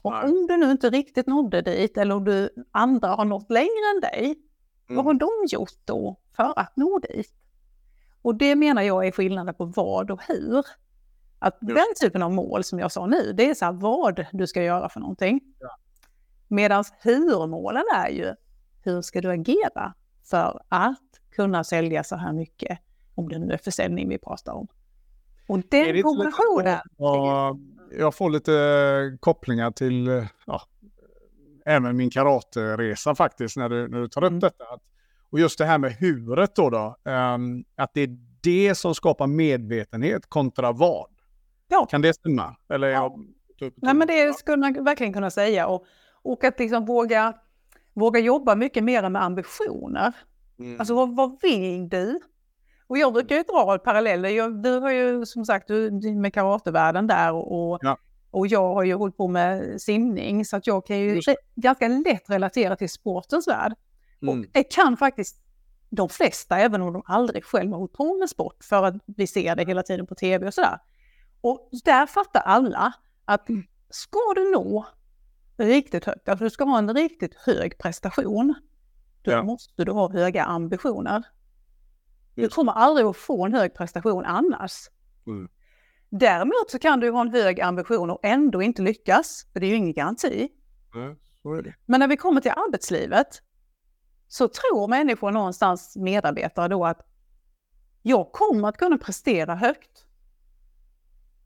[0.01, 0.23] Och Nej.
[0.23, 4.01] om du nu inte riktigt nådde dit eller om du andra har nått längre än
[4.01, 4.25] dig,
[4.89, 4.95] mm.
[4.95, 7.33] vad har de gjort då för att nå dit?
[8.21, 10.65] Och det menar jag är skillnaden på vad och hur.
[11.39, 11.75] Att Just.
[11.75, 14.63] den typen av mål som jag sa nu, det är så här vad du ska
[14.63, 15.41] göra för någonting.
[15.59, 15.77] Ja.
[16.47, 18.35] Medan hur-målen är ju,
[18.83, 19.93] hur ska du agera
[20.23, 22.79] för att kunna sälja så här mycket,
[23.15, 24.67] om det nu är försäljning vi pratar om.
[25.47, 26.79] Och den kombinationen
[27.91, 30.61] jag får lite eh, kopplingar till eh, ja,
[31.65, 34.39] även min karateresa faktiskt när du, när du tar upp mm.
[34.39, 34.65] detta.
[35.29, 39.27] Och just det här med huret då, då um, att det är det som skapar
[39.27, 41.09] medvetenhet kontra vad.
[41.67, 41.85] Ja.
[41.85, 42.55] Kan det stämma?
[42.69, 43.15] Eller ja.
[43.75, 45.67] Nej, men det skulle man verkligen kunna säga.
[45.67, 45.85] Och,
[46.21, 47.33] och att liksom våga,
[47.93, 50.13] våga jobba mycket mer med ambitioner.
[50.59, 50.79] Mm.
[50.79, 52.19] Alltså vad, vad vill du?
[52.87, 54.29] Och jag brukar ju dra paralleller.
[54.29, 57.97] Jag, du har ju som sagt du, med karatevärlden där och, ja.
[58.31, 61.87] och jag har ju hållit på med simning så att jag kan ju re, ganska
[61.87, 63.73] lätt relatera till sportens värld.
[64.21, 64.39] Mm.
[64.39, 65.41] Och det kan faktiskt
[65.89, 69.27] de flesta, även om de aldrig själva har hållit på med sport, för att vi
[69.27, 70.79] ser det hela tiden på tv och sådär.
[71.41, 72.93] Och där fattar alla
[73.25, 73.47] att
[73.89, 74.85] ska du nå
[75.57, 78.53] riktigt högt, alltså du ska ha en riktigt hög prestation,
[79.21, 79.43] då ja.
[79.43, 81.23] måste du ha höga ambitioner.
[82.41, 84.89] Du kommer aldrig att få en hög prestation annars.
[85.27, 85.49] Mm.
[86.09, 89.69] Däremot så kan du ha en hög ambition och ändå inte lyckas, för det är
[89.69, 90.49] ju ingen garanti.
[90.95, 91.15] Mm,
[91.85, 93.41] Men när vi kommer till arbetslivet
[94.27, 97.01] så tror människor någonstans, medarbetare då, att
[98.01, 100.05] jag kommer att kunna prestera högt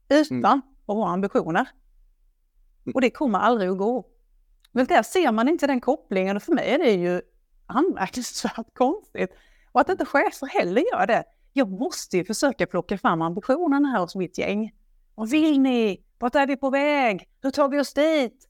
[0.08, 0.62] utan mm.
[0.86, 1.68] att ha ambitioner.
[2.94, 4.08] Och det kommer aldrig att gå.
[4.72, 7.22] Men där ser man inte den kopplingen och för mig är det ju
[7.66, 9.30] anmärkningsvärt konstigt.
[9.72, 11.24] Och att inte chefer heller gör det.
[11.52, 14.72] Jag måste ju försöka plocka fram ambitionerna här hos mitt gäng.
[15.14, 16.04] Vad vill ni?
[16.18, 17.28] Vart är vi på väg?
[17.42, 18.48] Hur tar vi oss dit?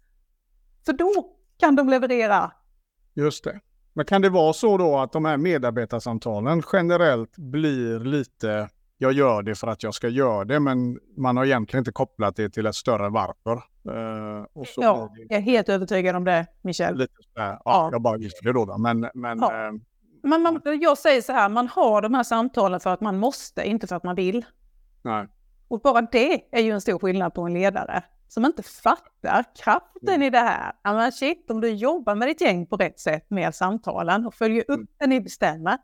[0.84, 2.52] För då kan de leverera.
[3.14, 3.60] Just det.
[3.92, 9.42] Men kan det vara så då att de här medarbetarsamtalen generellt blir lite, jag gör
[9.42, 12.66] det för att jag ska göra det, men man har egentligen inte kopplat det till
[12.66, 13.62] ett större varför.
[13.88, 16.98] Uh, ja, jag är helt övertygad om det, Michel.
[16.98, 17.88] Lite ja, ja.
[17.92, 19.70] Jag bara gissar det då, men, men ja.
[19.70, 19.80] uh,
[20.22, 23.68] man, man, jag säger så här, man har de här samtalen för att man måste,
[23.68, 24.44] inte för att man vill.
[25.02, 25.28] Nej.
[25.68, 30.08] Och bara det är ju en stor skillnad på en ledare som inte fattar kraften
[30.08, 30.22] mm.
[30.22, 30.72] i det här.
[30.84, 34.62] Men shit, om du jobbar med ditt gäng på rätt sätt med samtalen och följer
[34.62, 34.86] upp mm.
[34.98, 35.78] det ni bestämmer,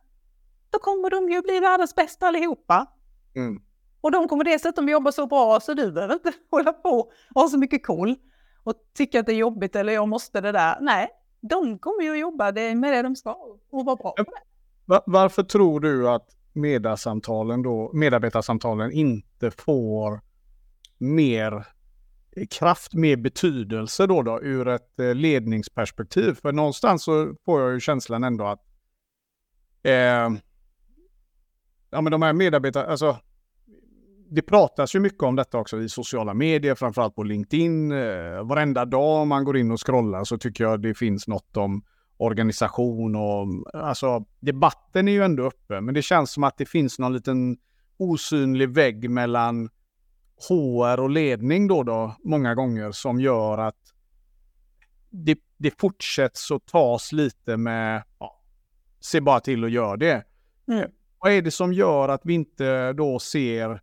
[0.70, 2.86] då kommer de ju bli världens bästa allihopa.
[3.36, 3.62] Mm.
[4.00, 6.90] Och de kommer dessutom jobba så bra så du behöver inte hålla på
[7.34, 8.16] och ha så mycket koll
[8.64, 10.78] och tycka att det är jobbigt eller jag måste det där.
[10.80, 11.08] Nej,
[11.40, 13.32] de kommer ju att jobba med det de ska
[13.70, 15.02] och vara bra på det.
[15.06, 20.20] Varför tror du att medarbetarsamtalen, då, medarbetarsamtalen inte får
[20.98, 21.66] mer
[22.50, 26.34] kraft, mer betydelse då, då ur ett eh, ledningsperspektiv?
[26.34, 28.62] För någonstans så får jag ju känslan ändå att
[29.82, 30.30] eh,
[31.90, 33.18] ja, men de här medarbetarna, alltså
[34.30, 37.92] det pratas ju mycket om detta också i sociala medier, framförallt på LinkedIn.
[37.92, 41.82] Eh, varenda dag man går in och scrollar så tycker jag det finns något om
[42.16, 46.98] organisation och alltså debatten är ju ändå uppe, men det känns som att det finns
[46.98, 47.56] någon liten
[47.96, 49.70] osynlig vägg mellan
[50.48, 53.94] HR och ledning då, då många gånger som gör att
[55.10, 58.42] det, det fortsätts att tas lite med, ja,
[59.00, 60.24] se bara till att göra det.
[60.68, 60.90] Mm.
[61.18, 63.82] Vad är det som gör att vi inte då ser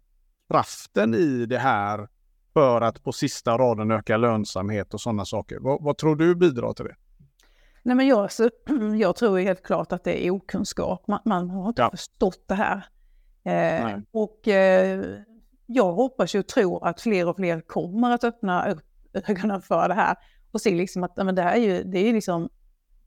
[0.55, 2.07] kraften i det här
[2.53, 5.59] för att på sista raden öka lönsamhet och sådana saker.
[5.59, 6.95] Vad, vad, tror du bidrar till det?
[7.83, 8.49] Nej, men jag, så,
[8.99, 11.07] jag tror helt klart att det är okunskap.
[11.07, 11.89] Man, man har inte ja.
[11.91, 12.85] förstått det här.
[13.43, 15.05] Eh, och eh,
[15.65, 19.87] jag hoppas ju och tror att fler och fler kommer att öppna upp ögonen för
[19.87, 20.15] det här
[20.51, 22.49] och se liksom att men det här är ju, det är liksom,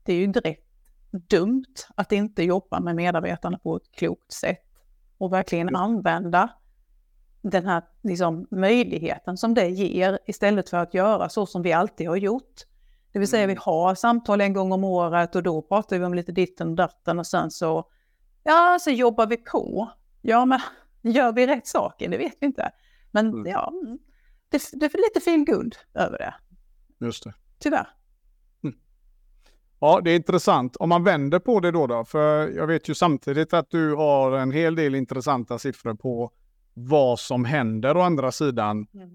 [0.03, 0.67] det är ju direkt
[1.11, 4.65] dumt att inte jobba med medarbetarna på ett klokt sätt
[5.17, 6.49] och verkligen använda
[7.41, 12.07] den här liksom, möjligheten som det ger istället för att göra så som vi alltid
[12.07, 12.65] har gjort.
[13.11, 13.61] Det vill säga vi mm.
[13.65, 17.19] har samtal en gång om året och då pratar vi om lite ditten och datten
[17.19, 17.89] och sen så,
[18.43, 19.91] ja, så jobbar vi på.
[20.21, 20.59] Ja, men
[21.13, 22.09] gör vi rätt saker?
[22.09, 22.71] Det vet vi inte.
[23.11, 23.45] Men mm.
[23.45, 23.73] ja,
[24.49, 26.33] det, det är lite fin guld över det.
[27.05, 27.33] Just det.
[27.59, 27.87] Tyvärr.
[28.63, 28.75] Mm.
[29.79, 30.75] Ja, det är intressant.
[30.75, 34.31] Om man vänder på det då, då, för jag vet ju samtidigt att du har
[34.31, 36.31] en hel del intressanta siffror på
[36.73, 39.09] vad som händer å andra sidan mm.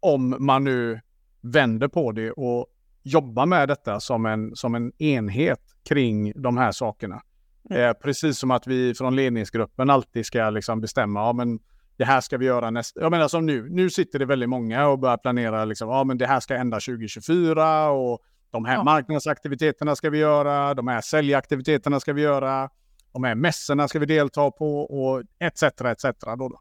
[0.00, 1.00] om man nu
[1.40, 2.66] vänder på det och
[3.02, 7.22] jobbar med detta som en, som en enhet kring de här sakerna.
[7.70, 7.82] Mm.
[7.82, 11.58] Eh, precis som att vi från ledningsgruppen alltid ska liksom bestämma, ja men
[11.96, 13.00] det här ska vi göra nästa...
[13.00, 16.18] Jag menar som nu, nu sitter det väldigt många och börjar planera, liksom, ja men
[16.18, 18.84] det här ska hända 2024 och de här ja.
[18.84, 22.70] marknadsaktiviteterna ska vi göra, de här säljaktiviteterna ska vi göra,
[23.12, 25.62] de här mässorna ska vi delta på och etc.
[25.62, 26.04] etc.
[26.38, 26.60] Då, då.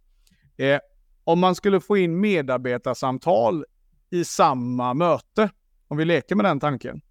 [0.61, 0.79] Eh,
[1.23, 3.65] om man skulle få in medarbetarsamtal
[4.09, 5.49] i samma möte,
[5.87, 7.01] om vi leker med den tanken,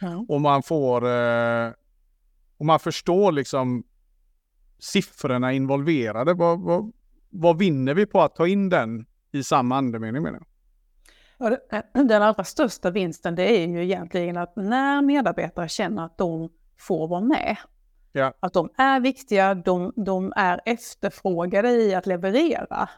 [0.00, 0.26] ja.
[0.28, 1.72] och man får eh,
[2.56, 3.84] och man förstår liksom
[4.78, 6.92] siffrorna involverade, vad, vad,
[7.30, 11.58] vad vinner vi på att ta in den i samma andemening menar jag?
[12.08, 17.08] Den allra största vinsten det är ju egentligen att när medarbetare känner att de får
[17.08, 17.56] vara med,
[18.16, 18.32] Ja.
[18.40, 22.88] Att de är viktiga, de, de är efterfrågade i att leverera.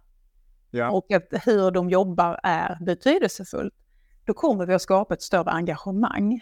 [0.71, 0.91] Ja.
[0.91, 3.75] och att hur de jobbar är betydelsefullt,
[4.25, 6.41] då kommer vi att skapa ett större engagemang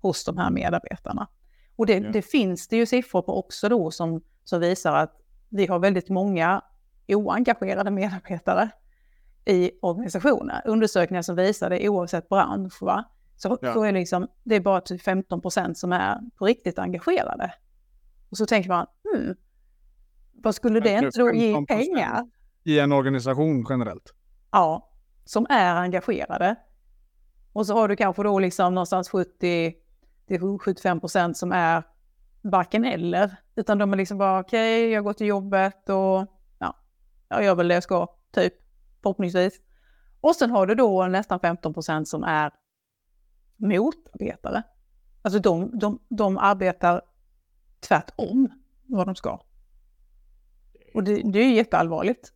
[0.00, 1.28] hos de här medarbetarna.
[1.76, 2.10] Och det, Ja.
[2.12, 6.08] det finns det ju siffror på också då som, som visar att vi har väldigt
[6.08, 6.62] många
[7.08, 8.70] oengagerade medarbetare
[9.44, 10.62] i organisationer.
[10.64, 13.04] Undersökningar som visar det oavsett bransch, va?
[13.36, 13.72] Så, Ja.
[13.72, 17.54] så är det, liksom, det är bara typ 15 procent som är på riktigt engagerade.
[18.32, 19.34] Och så tänker man, hmm,
[20.32, 21.66] vad skulle det inte då ge 15%?
[21.66, 22.26] pengar?
[22.64, 24.14] I en organisation generellt.
[24.50, 24.90] Ja,
[25.24, 26.56] som är engagerade.
[27.52, 29.74] Och så har du kanske då liksom någonstans 70
[30.26, 31.82] till 75 procent som är
[32.42, 33.36] varken eller.
[33.54, 36.26] Utan de är liksom bara okej, jag går till jobbet och
[36.58, 36.76] ja,
[37.28, 38.54] jag gör väl det jag ska, typ,
[39.02, 39.60] förhoppningsvis.
[40.20, 42.52] Och sen har du då nästan 15 procent som är
[43.56, 44.62] motarbetare.
[45.22, 47.02] Alltså de, de, de arbetar
[47.88, 48.48] tvärtom
[48.86, 49.40] vad de ska.
[50.94, 52.32] Och det, det är jätteallvarligt.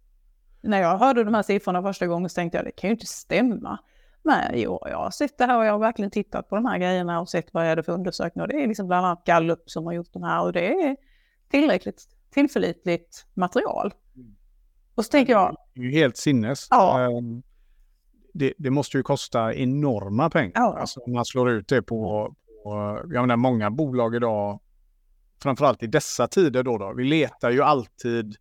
[0.61, 3.07] När jag hörde de här siffrorna första gången så tänkte jag det kan ju inte
[3.07, 3.79] stämma.
[4.23, 6.79] Men jo, jag har sett det här och jag har verkligen tittat på de här
[6.79, 8.47] grejerna och sett vad är det för undersökningar.
[8.47, 10.97] Det är liksom bland annat Gallup som har gjort de här och det är
[11.51, 13.95] tillräckligt tillförlitligt material.
[14.95, 16.67] Och så tänker jag, Det är ju helt sinnes.
[16.71, 17.01] Ja.
[17.01, 17.43] Ehm,
[18.33, 20.53] Det, det måste ju kosta enorma pengar.
[20.55, 20.79] Ja.
[20.79, 24.61] Alltså, man slår ut det på, på jag menar, många bolag idag,
[25.43, 28.37] framförallt i dessa tider då, då, vi letar ju alltid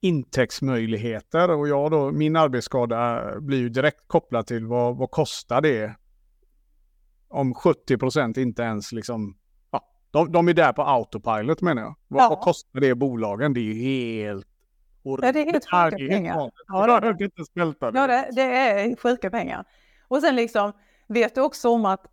[0.00, 5.96] intäktsmöjligheter och jag då, min arbetsskada blir ju direkt kopplad till vad, vad kostar det
[7.28, 9.36] om 70 procent inte ens liksom,
[9.70, 11.94] ja, de, de är där på autopilot menar jag.
[12.08, 12.28] Vad, Ja.
[12.28, 13.54] vad kostar det bolagen?
[13.54, 14.46] Det är ju helt
[15.02, 16.34] Ja, det är helt sjuka det är pengar.
[17.96, 19.64] Ja, det- är sjuka pengar.
[20.08, 20.72] Och sen liksom,
[21.08, 22.06] vet du också om att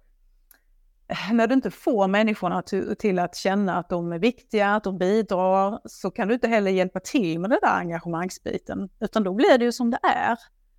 [1.31, 2.61] när du inte får människorna
[2.99, 6.71] till, att känna att de är viktiga, att de bidrar, så kan du inte heller
[6.71, 8.89] hjälpa till med den där engagemangsbiten.
[8.99, 10.37] Utan då blir det ju som det är.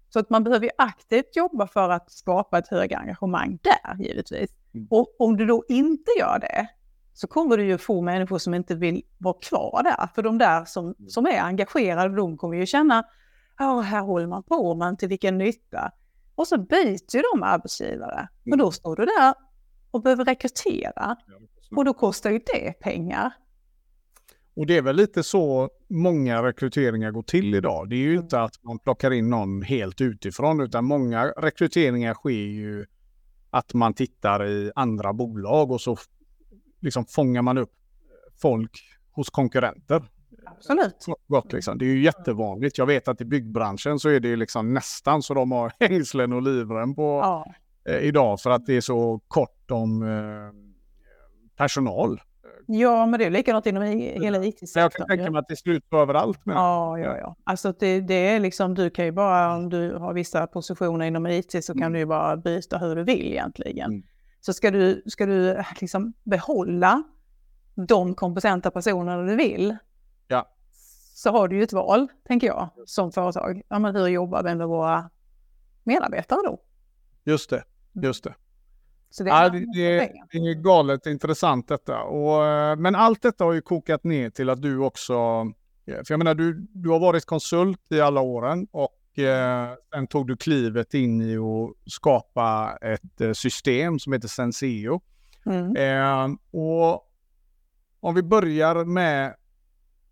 [0.08, 4.50] Så att man behöver ju aktivt jobba för att skapa ett högre engagemang där, givetvis.
[4.74, 4.86] Mm.
[4.90, 6.66] Och om du då inte gör det,
[7.14, 10.08] så kommer du ju få människor som inte vill vara kvar där.
[10.14, 13.04] För de där som, som är engagerade, de kommer ju känna,
[13.58, 15.92] ja, här håller man på, men till vilken nytta?
[16.34, 18.28] Och så byter ju de arbetsgivare.
[18.44, 19.34] Men då står du där
[19.94, 21.16] och behöver rekrytera.
[21.76, 23.32] Och då kostar ju det pengar.
[24.56, 27.88] Och det är väl lite så många rekryteringar går till idag.
[27.88, 32.30] Det är ju inte att man plockar in någon helt utifrån, utan många rekryteringar sker
[32.30, 32.86] ju
[33.50, 35.96] att man tittar i andra bolag och så
[36.80, 37.72] liksom fångar man upp
[38.42, 38.70] folk
[39.10, 40.04] hos konkurrenter.
[40.46, 41.06] Absolut.
[41.26, 41.78] Gott, liksom.
[41.78, 42.78] Det är ju jättevanligt.
[42.78, 46.32] Jag vet att i byggbranschen så är det ju liksom nästan så de har hängslen
[46.32, 47.54] och livrem på Ja,
[47.88, 50.52] eh, idag för att det är så kort om eh,
[51.56, 52.20] personal.
[52.66, 54.90] ja men det är likadant inom hela Så jag IT-sektorn.
[54.90, 56.40] kan tänka mig att det är slut på överallt.
[56.44, 57.36] Men, Ja, ja, ja.
[57.44, 61.26] Alltså det, det är liksom, du kan ju bara, om du har vissa positioner inom
[61.26, 61.92] IT så kan Mm.
[61.92, 63.90] du ju bara byta hur du vill egentligen.
[63.90, 64.02] Mm.
[64.40, 67.02] Så ska du, ska du liksom behålla
[67.88, 69.76] de kompetenta personerna du vill,
[70.28, 70.48] Ja.
[71.14, 73.62] så har du ju ett val, tänker jag, som företag.
[73.68, 75.10] Ja, men hur jobbar vi med våra
[75.84, 76.58] medarbetare då?
[77.24, 77.62] Just det,
[78.02, 78.34] just det.
[79.10, 82.02] Så det Ja, är det, det, det är galet intressant detta.
[82.02, 85.14] Och, eh, men allt detta har ju kokat ner till att du också,
[85.86, 90.06] eh, för jag menar du, du har varit konsult i alla åren och eh, sen
[90.06, 95.00] tog du klivet in i att skapa ett eh, system som heter Senseo.
[95.46, 95.76] Mm.
[95.76, 97.10] Eh, och
[98.00, 99.34] om vi börjar med,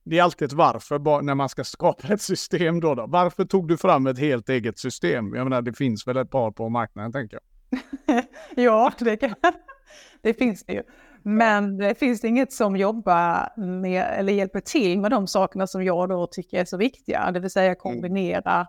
[0.05, 3.07] det är alltid ett varför när man ska skapa ett system då, då.
[3.07, 5.35] Varför tog du fram ett helt eget system?
[5.35, 7.52] Jag menar det finns väl ett par på marknaden tänker jag.
[8.57, 9.35] ja, det,
[10.23, 10.83] det finns det ju.
[11.25, 16.09] Men det finns inget som jobbar med eller hjälper till med de sakerna som jag
[16.09, 17.31] då tycker är så viktiga.
[17.31, 18.67] Det vill säga kombinera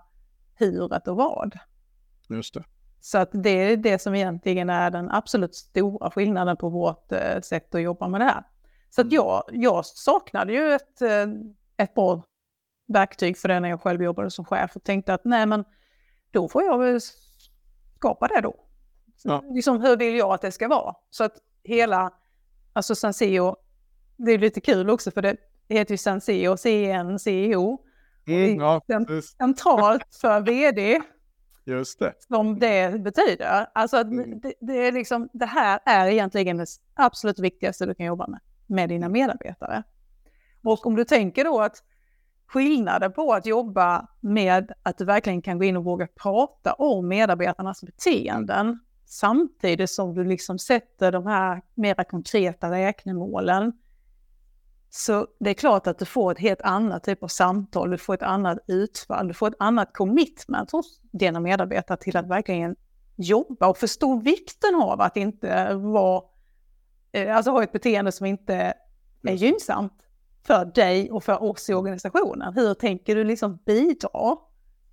[0.56, 1.58] huret och vad.
[2.30, 2.64] Just det.
[3.02, 7.42] Så att det är det som egentligen är den absolut stora skillnaden på vårt eh,
[7.42, 8.44] sätt att jobba med det här.
[8.90, 11.28] Så att jag, jag saknade ju ett, eh,
[11.78, 12.24] ett bra
[12.88, 15.66] verktyg för det när jag själv jobbade som chef och tänkte att nej men
[16.32, 17.00] då får jag väl
[17.96, 18.56] skapa det då.
[19.24, 19.44] Ja.
[19.50, 20.96] Liksom hur vill jag att det ska vara?
[21.10, 21.34] Så att
[21.64, 22.14] hela,
[22.74, 23.56] alltså Senseo,
[24.18, 25.36] det är lite kul också för det
[25.70, 27.80] heter ju Senseo, CN, CEO,
[28.28, 29.36] Mm, ja, den- precis.
[29.38, 31.02] centralt för vd
[31.66, 32.14] just det.
[32.28, 33.66] som det betyder.
[33.74, 34.40] Alltså att Mm.
[34.40, 38.40] det, det, är liksom, det här är egentligen det absolut viktigaste du kan jobba med,
[38.68, 39.84] med dina medarbetare.
[40.64, 41.84] Och om du tänker då att
[42.46, 47.08] skillnaden på att jobba med att du verkligen kan gå in och våga prata om
[47.08, 48.80] medarbetarnas beteenden
[49.14, 53.74] samtidigt som du liksom sätter de här mera konkreta räknemålen
[54.90, 58.14] Så det är klart att du får ett helt annat typ av samtal, du får
[58.14, 62.76] ett annat utfall, du får ett annat commitment hos dina medarbetare till att verkligen
[63.16, 66.24] jobba och förstå vikten av att inte vara,
[67.12, 68.74] eh, alltså ha ett beteende som inte
[69.24, 69.94] är gynnsamt
[70.44, 72.54] för dig och för oss i organisationen.
[72.54, 74.38] Hur tänker du liksom bidra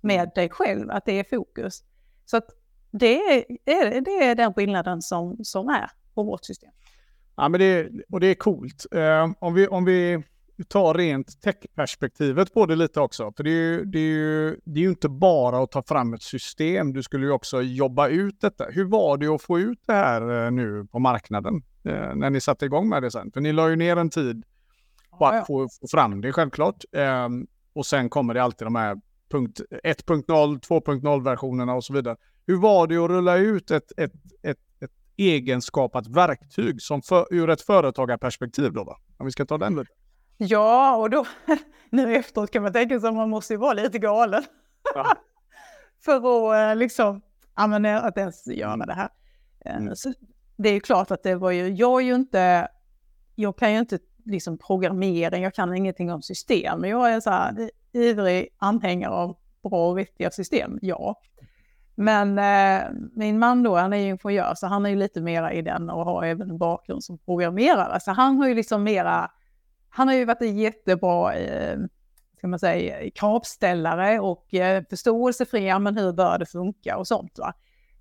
[0.01, 0.31] med mm.
[0.35, 1.83] dig själv, att det är fokus?
[2.25, 2.60] Så att
[2.91, 6.71] det är, det är den skillnaden som, som är på vårt system.
[7.35, 8.85] Ja, men det, och det är coolt.
[8.91, 10.23] Eh, om, vi, om vi
[10.67, 13.33] tar rent tech-perspektivet på det lite också.
[13.37, 16.13] För det är, ju, det, är ju, det är ju inte bara att ta fram
[16.13, 18.65] ett system, du skulle ju också jobba ut detta.
[18.69, 22.41] Hur var det att få ut det här eh, nu på marknaden eh, när ni
[22.41, 23.31] satte igång med det sen?
[23.31, 24.43] För ni la ju ner en tid
[25.19, 25.45] på att ja, ja.
[25.45, 26.83] Få, få, fram det självklart.
[26.91, 27.29] Eh,
[27.73, 28.95] och sen kommer det alltid de här
[29.31, 32.17] 1.0, 2.0-versionerna och så vidare.
[32.47, 34.11] Hur var det att rulla ut ett, ett,
[34.43, 38.83] ett, ett egenskapat verktyg som för, ur ett företagarperspektiv då?
[38.83, 38.97] Va?
[39.17, 39.91] Om vi ska ta den lite.
[40.37, 41.25] Ja, och då
[41.89, 44.43] nu efteråt kan man tänka sig att man måste ju vara lite galen.
[44.95, 45.15] Ja.
[46.05, 47.21] för att eh, liksom,
[47.55, 48.87] ja men att ens göra mm.
[48.87, 49.09] det här.
[49.65, 49.95] Eh, mm.
[49.95, 50.13] Så
[50.57, 52.67] det är ju klart att det var ju, jag är ju inte,
[53.35, 57.29] jag kan ju inte liksom programmering, jag kan ingenting om system, men jag är så
[57.29, 61.15] här ivrig anhängare av bra och vettiga system, ja.
[61.95, 65.53] Men eh, min man då, han är ju ingenjör, så han är ju lite mera
[65.53, 67.99] i den och har även en bakgrund som programmerare.
[67.99, 69.31] Så han har ju liksom mera,
[69.89, 71.79] han har ju varit en jättebra, eh,
[72.37, 77.07] ska man säga, kravställare och eh, förståelse för, ja men hur bör det funka och
[77.07, 77.53] sånt va.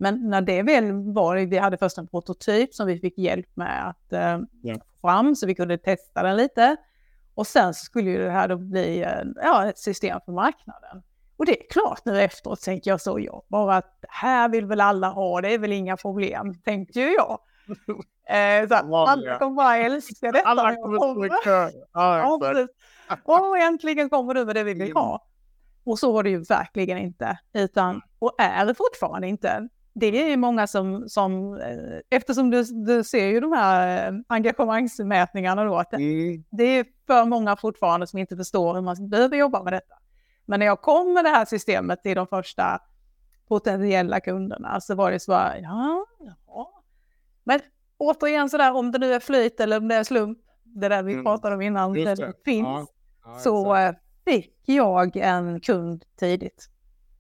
[0.03, 3.89] Men när det väl var, vi hade först en prototyp som vi fick hjälp med
[3.89, 4.75] att eh, ja.
[4.75, 6.77] få fram så vi kunde testa den lite.
[7.35, 11.03] Och sen skulle det här då bli eh, ja, ett system för marknaden.
[11.41, 14.81] Och det är klart nu efteråt tänker jag så, ja, bara att här vill väl
[14.81, 17.39] alla ha, det är väl inga problem, tänkte ju jag.
[18.31, 20.49] Eh, så alla kommer bara älska detta.
[20.49, 21.71] Alla kommer stå i kö.
[21.93, 22.39] Ja,
[23.49, 25.27] och äntligen kommer du med det vi vill ha.
[25.85, 29.69] Och så var det ju verkligen inte, utan, och är det fortfarande inte.
[29.93, 35.65] Det är många som, som eh, eftersom du, du ser ju de här eh, engagemangsmätningarna
[35.65, 36.45] då, att mm.
[36.51, 39.95] det är för många fortfarande som inte förstår hur man behöver jobba med detta.
[40.51, 42.81] Men när jag kom med det här systemet till de första
[43.49, 46.07] potentiella kunderna så var det så här, ja,
[46.47, 46.83] ja.
[47.45, 47.61] Men
[47.99, 51.03] återigen så där, om det nu är flyt eller om det är slump, det där
[51.03, 51.25] vi mm.
[51.25, 52.15] pratade om innan, det.
[52.15, 52.87] det finns, ja.
[53.25, 54.03] Ja, så exakt.
[54.27, 56.69] Eh, fick jag en kund tidigt.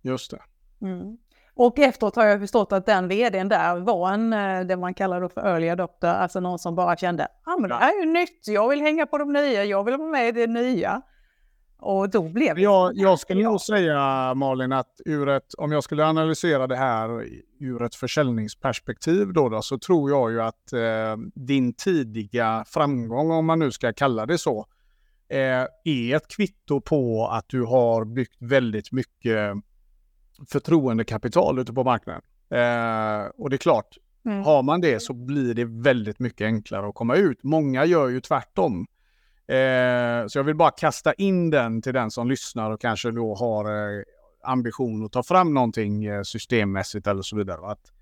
[0.03, 0.43] Just det.
[0.87, 1.19] Mm.
[1.55, 5.29] Och efteråt har jag förstått att den vdn där var en, eh, det man kallar
[5.29, 8.49] för early adopter, alltså någon som bara kände, ah, men det här är ju nytt,
[8.49, 11.03] jag vill hänga på de nya, jag vill vara med i det nya.
[11.81, 12.63] Och då blev det...
[12.63, 17.27] Jag, jag skulle nog säga Malin att ur ett, om jag skulle analysera det här
[17.61, 23.47] ur ett försäljningsperspektiv då, då så tror jag ju att eh, din tidiga framgång, om
[23.47, 24.67] man nu ska kalla det så,
[25.29, 29.55] eh, är ett kvitto på att du har byggt väldigt mycket
[30.49, 32.23] förtroendekapital ute på marknaden.
[32.51, 34.43] Eh, och det är klart, mm.
[34.43, 37.43] har man det så blir det väldigt mycket enklare att komma ut.
[37.43, 38.87] Många gör ju tvärtom.
[39.51, 43.35] Eh, så jag vill bara kasta in den till den som lyssnar och kanske då
[43.35, 44.03] har eh,
[44.43, 47.71] ambition att ta fram någonting eh, systemmässigt eller så vidare.
[47.71, 47.93] Att,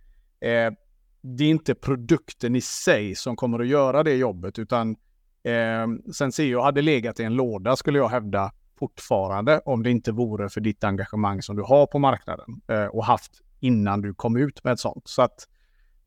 [0.40, 0.72] eh,
[1.20, 4.96] det är inte produkten i sig som kommer att göra det jobbet utan
[5.42, 10.48] eh, Senseo hade legat i en låda skulle jag hävda fortfarande om det inte vore
[10.48, 14.64] för ditt engagemang som du har på marknaden eh, och haft innan du kom ut
[14.64, 15.08] med ett sånt.
[15.08, 15.48] Så att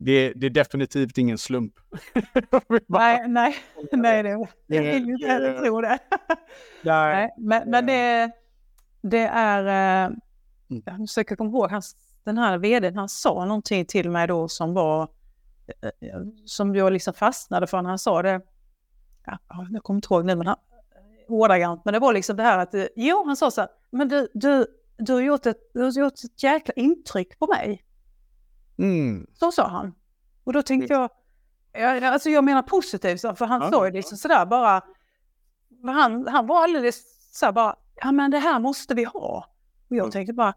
[0.04, 1.74] det, det är definitivt ingen slump.
[2.88, 3.56] nej, nej,
[3.91, 4.30] nej, det,
[4.68, 5.99] jag vill ju inte heller tro det.
[6.82, 8.32] nej, nej, men, men det,
[9.02, 10.18] det är, eh,
[10.70, 10.84] mm.
[10.86, 14.74] jag försöker komma ihåg, hans, den här vdn, han sa någonting till mig då som
[14.74, 15.02] var,
[15.82, 15.89] eh,
[16.45, 18.41] som jag liksom fastnade för när han sa det.
[19.26, 19.38] Ja,
[19.72, 20.58] jag kommer inte ihåg nu, men han,
[21.28, 24.28] ordagrant, men det var liksom det här att, jo, han sa så här, men du,
[24.34, 24.66] du,
[24.97, 27.84] du, har, gjort ett, du har gjort ett jäkla intryck på mig.
[28.82, 29.27] Mm.
[29.34, 29.93] Så sa han.
[30.43, 31.09] Och då tänkte jag,
[31.73, 33.71] jag, alltså jag menar positivt, för han ja.
[33.71, 34.82] sa ju liksom sådär bara,
[35.84, 39.45] han, han var alldeles så bara, ja men det här måste vi ha.
[39.89, 40.11] Och jag mm.
[40.11, 40.53] tänkte bara,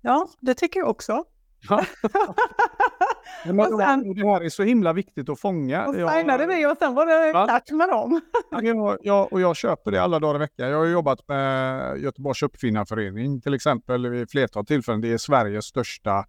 [0.00, 1.24] ja det tycker jag också.
[1.68, 1.84] Ja.
[3.44, 5.86] Men, och sen, det här är så himla viktigt att fånga.
[5.86, 7.46] Och signade vi och sen var det ja.
[7.46, 8.20] klart med dem.
[8.50, 10.68] jag, jag, och jag köper det alla dagar i veckan.
[10.68, 15.00] Jag har jobbat med Göteborgs uppfinnarförening till exempel vid flertal tillfällen.
[15.00, 16.24] Det är Sveriges största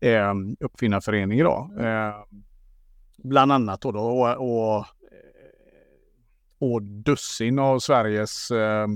[0.00, 1.70] eh, uppfinnarförening idag.
[1.78, 2.14] Eh,
[3.16, 4.86] bland annat då, då och, och,
[6.58, 8.86] och dussin av Sveriges eh,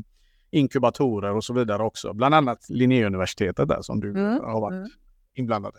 [0.50, 2.12] inkubatorer och så vidare också.
[2.12, 4.40] Bland annat Linnéuniversitetet där som du mm.
[4.40, 4.90] har varit mm.
[5.34, 5.76] inblandad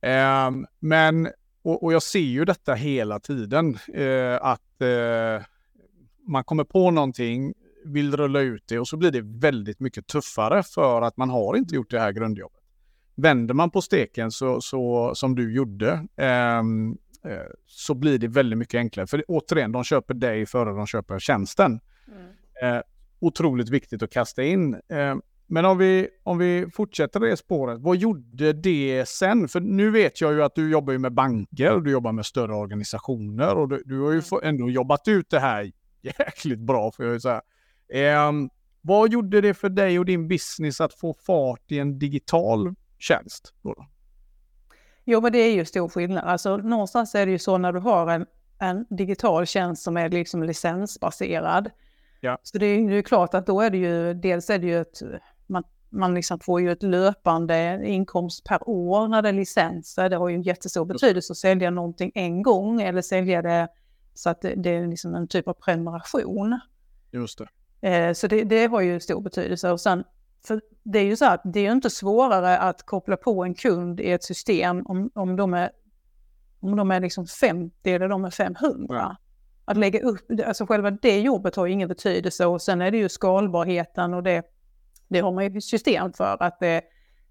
[0.00, 0.50] eh,
[0.80, 1.28] Men,
[1.62, 5.44] och, och, jag ser ju detta hela tiden, eh, att eh,
[6.26, 7.54] man kommer på någonting,
[7.84, 11.56] vill rulla ut det och så blir det väldigt mycket tuffare för att man har
[11.56, 12.59] inte gjort det här grundjobbet.
[13.20, 18.58] Vänder man på steken så, så som du gjorde ehm, eh, så blir det väldigt
[18.58, 19.06] mycket enklare.
[19.06, 21.80] För återigen, de köper dig före de köper tjänsten.
[22.08, 22.76] Mm.
[22.76, 22.82] Eh,
[23.20, 24.74] otroligt viktigt att kasta in.
[24.74, 25.16] Eh,
[25.46, 29.48] men om vi, om vi fortsätter det spåret, vad gjorde det sen?
[29.48, 33.54] För nu vet jag ju att du jobbar med banker, du jobbar med större organisationer
[33.54, 34.48] och du, du har ju mm.
[34.48, 37.42] ändå jobbat ut det här jäkligt bra får jag säga.
[37.88, 38.32] Eh,
[38.80, 43.54] vad gjorde det för dig och din business att få fart i en digital tjänst?
[45.04, 46.24] Jo, men det är ju stor skillnad.
[46.24, 48.26] Alltså någonstans är det ju så när du har en,
[48.58, 51.70] en digital tjänst som är liksom licensbaserad.
[52.20, 52.38] Ja.
[52.42, 55.02] Så det är ju klart att då är det ju, dels är det ju ett,
[55.46, 60.08] man, man liksom får ju ett löpande inkomst per år när det är licenser.
[60.08, 63.68] Det har ju en jättestor betydelse att sälja någonting en gång eller sälja det
[64.14, 66.60] så att det, det är liksom en typ av prenumeration.
[67.10, 67.48] Just det.
[67.88, 69.70] Eh, så det, det har ju stor betydelse.
[69.70, 70.04] Och sen
[70.46, 74.00] för det är ju så att det är inte svårare att koppla på en kund
[74.00, 75.70] i ett system om, om de är,
[76.60, 78.84] om de är liksom 50 eller de är 500.
[78.88, 79.16] Ja.
[79.64, 83.08] Att lägga upp, alltså själva det jobbet har ingen betydelse och sen är det ju
[83.08, 84.42] skalbarheten och det,
[85.08, 86.82] det har man ju system för att det,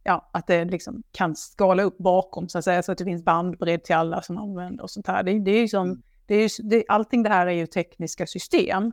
[0.04, 3.24] ja, att det liksom kan skala upp bakom så att säga så att det finns
[3.24, 5.24] bandbredd till alla som använder och sånt här.
[5.24, 6.02] Det, det är ju som, mm.
[6.26, 8.92] det är ju, det, allting det här är ju tekniska system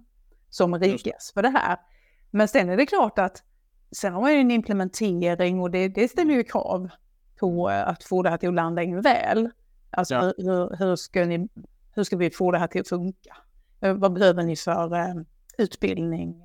[0.50, 1.76] som riggas för det här.
[2.30, 3.42] Men sen är det klart att
[3.96, 6.88] Sen har man ju en implementering och det, det ställer ju krav
[7.40, 9.50] på eh, att få det här till att landa in väl.
[9.90, 10.32] Alltså ja.
[10.36, 11.48] hur, hur, ska ni,
[11.94, 13.36] hur ska vi få det här till att funka?
[13.80, 15.14] Eh, vad behöver ni för eh,
[15.58, 16.42] utbildning?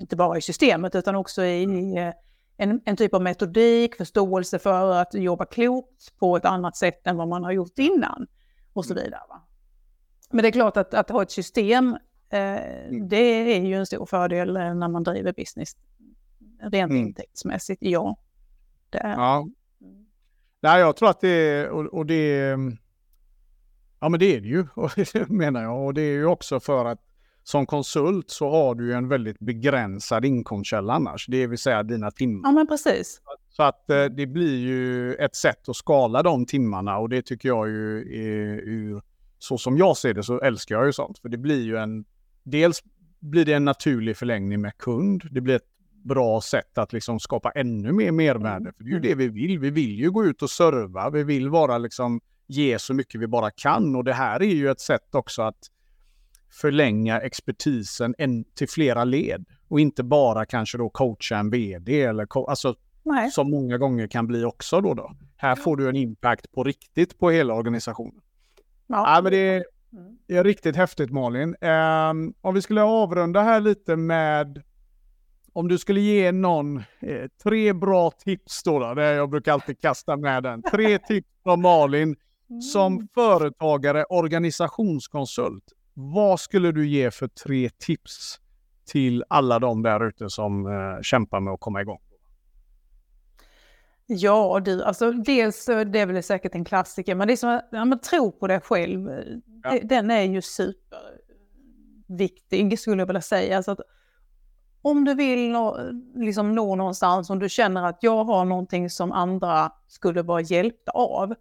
[0.00, 2.12] Inte bara i systemet utan också i
[2.56, 7.16] en, en, typ av metodik, förståelse för att jobba klokt på ett annat sätt än
[7.16, 8.26] vad man har gjort innan
[8.72, 9.04] och så mm.
[9.04, 9.22] vidare.
[9.28, 9.42] Va?
[10.30, 11.96] Men det är klart att, att ha ett system,
[12.30, 13.08] eh, mm.
[13.08, 15.76] det är ju en stor fördel när man driver business
[16.62, 16.96] rent mm.
[16.96, 18.16] intäktsmässigt, ja.
[18.90, 19.12] Det är.
[19.12, 19.48] Ja.
[20.60, 22.58] Nej, jag tror att det är, och, och det är,
[24.00, 24.66] ja men det är det ju,
[25.28, 25.86] menar jag.
[25.86, 27.00] Och det är ju också för att
[27.44, 32.10] som konsult så har du ju en väldigt begränsad inkomstkälla annars, det vill säga dina
[32.10, 32.48] timmar.
[32.48, 33.20] Ja men precis.
[33.48, 37.48] Så att eh, det blir ju ett sätt att skala de timmarna och det tycker
[37.48, 39.02] jag ju är ur,
[39.38, 41.18] så som jag ser det så älskar jag ju sånt.
[41.18, 42.04] För det blir ju en,
[42.42, 42.82] dels
[43.20, 45.71] blir det en naturlig förlängning med kund, det blir ett
[46.02, 48.56] bra sätt att liksom skapa ännu mer mervärde.
[48.56, 48.72] Mm.
[48.76, 49.58] För det är ju det vi vill.
[49.58, 51.10] Vi vill ju gå ut och serva.
[51.10, 53.96] Vi vill vara liksom ge så mycket vi bara kan.
[53.96, 55.70] Och det här är ju ett sätt också att
[56.50, 59.44] förlänga expertisen en, till flera led.
[59.68, 62.74] Och inte bara kanske då coacha en vd eller alltså,
[63.32, 64.94] som många gånger kan bli också då.
[64.94, 65.12] då.
[65.36, 68.20] Här får du en impact på riktigt på hela organisationen.
[68.86, 69.14] Ja.
[69.16, 70.18] ja men det, är, mm.
[70.26, 71.56] det är riktigt häftigt Malin.
[71.60, 74.62] Um, om vi skulle avrunda här lite med
[75.52, 80.16] om du skulle ge någon eh, tre bra tips då, då, jag brukar alltid kasta
[80.16, 80.62] med den.
[80.62, 82.16] Tre tips från Malin
[82.72, 83.08] som mm.
[83.14, 85.64] företagare, organisationskonsult.
[85.94, 88.40] Vad skulle du ge för tre tips
[88.86, 90.72] till alla de där ute som eh,
[91.02, 92.00] kämpar med att komma igång?
[94.06, 97.68] Ja, du, alltså dels det är väl säkert en klassiker, men det är som att
[97.70, 99.10] ja, tro på dig själv.
[99.62, 99.78] Ja.
[99.82, 103.56] Den är ju superviktig skulle jag vilja säga.
[103.56, 103.80] Alltså att
[104.82, 105.78] om du vill nå,
[106.14, 110.92] liksom nå någonstans, om du känner att jag har någonting som andra skulle vara hjälpta
[110.92, 111.34] av,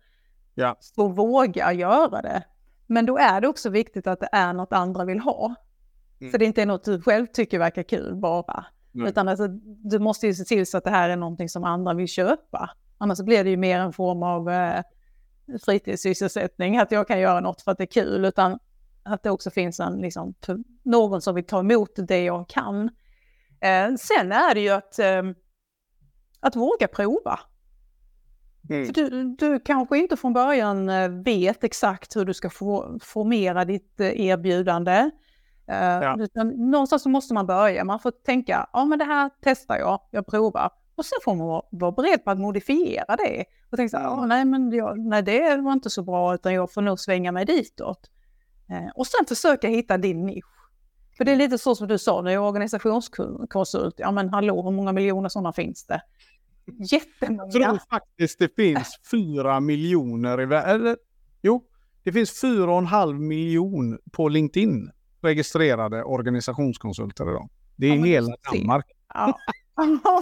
[0.55, 0.77] ja.
[0.79, 2.43] så våga göra det.
[2.87, 5.55] Men då är det också viktigt att det är något andra vill ha.
[6.19, 6.31] Mm.
[6.31, 8.65] Så det inte är något du själv tycker verkar kul bara.
[8.91, 9.09] Nej.
[9.09, 11.93] Utan alltså, du måste ju se till så att det här är någonting som andra
[11.93, 12.69] vill köpa.
[12.97, 14.83] Annars blir det ju mer en form av eh,
[15.65, 18.59] fritidssysselsättning, att jag kan göra något för att det är kul, utan
[19.03, 20.33] att det också finns en, liksom,
[20.83, 22.89] någon som vill ta emot det jag kan.
[23.61, 25.23] Eh, sen är det ju att, eh,
[26.39, 27.39] att våga prova.
[28.69, 28.85] Mm.
[28.85, 33.65] För du, du kanske inte från början eh, vet exakt hur du ska få, formera
[33.65, 35.09] ditt eh, erbjudande.
[35.65, 36.15] Ja.
[36.19, 37.83] Utan någonstans så måste man börja.
[37.83, 40.69] Man får tänka, ja men det här testar jag, jag provar.
[40.95, 43.45] Och sen får man vara, vara beredd på att modifiera det.
[43.71, 46.81] Och tänka, ja, nej men jag, nej, det var inte så bra utan jag får
[46.81, 48.09] nog svänga mig ditåt.
[48.95, 50.60] Och sen försöka hitta din nisch.
[51.21, 54.61] För det är lite så som du sa, när jag är organisationskonsult, ja men hallå,
[54.63, 56.01] hur många miljoner sådana finns det?
[56.91, 57.43] Jättemånga.
[57.43, 60.97] Jag tror faktiskt det finns fyra miljoner i världen.
[61.41, 61.63] Jo,
[62.03, 64.91] det finns fyra och en halv miljon på LinkedIn
[65.21, 67.49] registrerade organisationskonsulter idag.
[67.75, 68.85] Det är ja, hela Danmark.
[69.13, 69.39] Ja.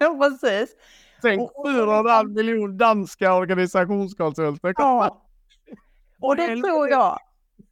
[0.00, 0.76] ja, precis.
[1.22, 4.74] Tänk fyra och en halv miljon danska organisationskonsulter.
[4.76, 5.26] Ja.
[6.20, 7.18] Och det tror jag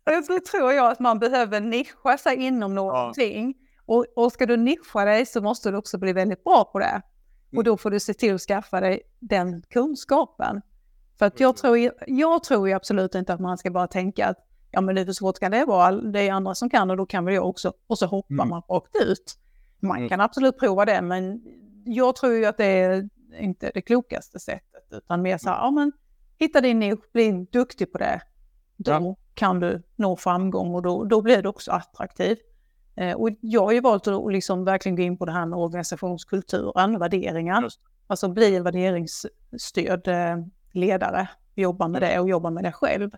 [0.04, 3.54] Då tror jag att man behöver nischa sig inom någonting.
[3.58, 3.94] Ja.
[3.94, 7.02] Och, och ska du nischa dig så måste du också bli väldigt bra på det.
[7.48, 7.64] Och mm.
[7.64, 10.62] då får du se till att skaffa dig den kunskapen.
[11.18, 14.36] För att jag tror, jag tror ju absolut inte att man ska bara tänka att
[14.70, 15.92] ja men hur svårt kan det vara?
[15.92, 17.72] Det är andra som kan och då kan väl jag också.
[17.86, 18.48] Och så hoppar mm.
[18.48, 19.38] man rakt ut.
[19.80, 20.08] Man mm.
[20.08, 21.42] kan absolut prova det men
[21.84, 23.08] jag tror ju att det är
[23.40, 25.64] inte det klokaste sättet utan mer så här, mm.
[25.64, 25.92] ja men
[26.38, 28.20] hitta din nisch, bli duktig på det.
[28.76, 29.16] Då ja.
[29.34, 32.38] Kan du nå framgång och då, då blir du också attraktiv.
[32.94, 35.58] Eh, och jag har ju valt att liksom verkligen gå in på det här med
[35.58, 37.68] organisationskulturen, värderingar.
[38.06, 40.36] Alltså bli en värderingsstöd eh,
[40.72, 43.10] ledare, jobba med det och jobba med det själv.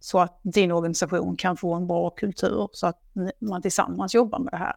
[0.00, 3.00] Så att din organisation kan få en bra kultur så att
[3.38, 4.74] man tillsammans jobbar med det här.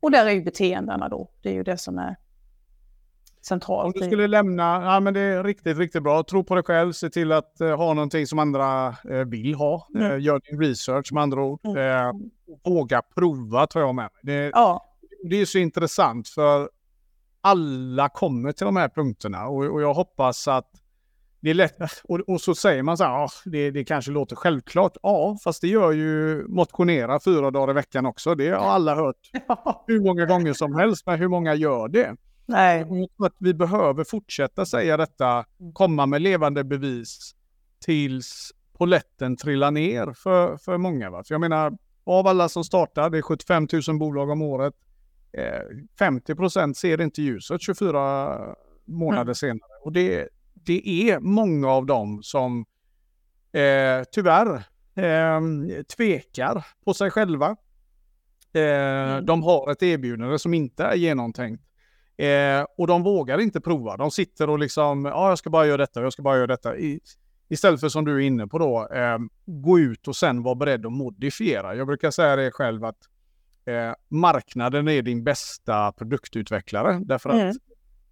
[0.00, 2.16] Och där är ju beteendena då, det är ju det som är
[3.42, 3.86] centralt.
[3.86, 6.22] Om du skulle lämna, ja men det är riktigt, riktigt bra.
[6.22, 9.88] Tro på dig själv, se till att uh, ha någonting som andra uh, vill ha.
[9.94, 10.10] Mm.
[10.10, 11.60] Uh, gör din research med andra ord.
[11.64, 12.30] Mm.
[12.64, 14.10] våga prova tror jag med mig.
[14.22, 14.84] Det, ja.
[15.30, 16.70] det är så intressant för
[17.40, 20.70] alla kommer till de här punkterna och, och jag hoppas att
[21.42, 24.36] det är lätt, och, och, så säger man så här, ah, det, det kanske låter
[24.36, 24.96] självklart.
[25.02, 28.34] Ja, fast det gör ju motionera fyra dagar i veckan också.
[28.34, 29.30] Det har alla hört
[29.86, 32.16] hur många gånger som helst, men hur många gör det?
[32.50, 33.08] Nej.
[33.18, 35.72] Att vi behöver fortsätta säga detta, mm.
[35.72, 37.34] komma med levande bevis
[37.84, 41.10] tills poletten trillar ner för, för många.
[41.10, 41.24] Va?
[41.26, 44.74] För jag menar, av alla som startar, det är 75 000 bolag om året,
[45.32, 49.34] eh, 50 procent ser inte ljuset 24 månader mm.
[49.34, 49.70] senare.
[49.84, 52.64] Och det, det är många av dem som
[53.52, 54.54] eh, tyvärr
[54.94, 55.40] eh,
[55.96, 57.56] tvekar på sig själva.
[58.52, 59.26] Eh, mm.
[59.26, 61.69] De har ett erbjudande som inte är genomtänkt.
[62.20, 63.96] Eh, och de vågar inte prova.
[63.96, 66.76] De sitter och liksom, ja, jag ska bara göra detta, jag ska bara göra detta.
[66.76, 67.00] I,
[67.48, 70.86] istället för som du är inne på då, eh, gå ut och sen vara beredd
[70.86, 71.74] att modifiera.
[71.74, 72.98] Jag brukar säga det själv att
[73.64, 77.00] eh, marknaden är din bästa produktutvecklare.
[77.04, 77.48] Därför mm.
[77.48, 77.56] att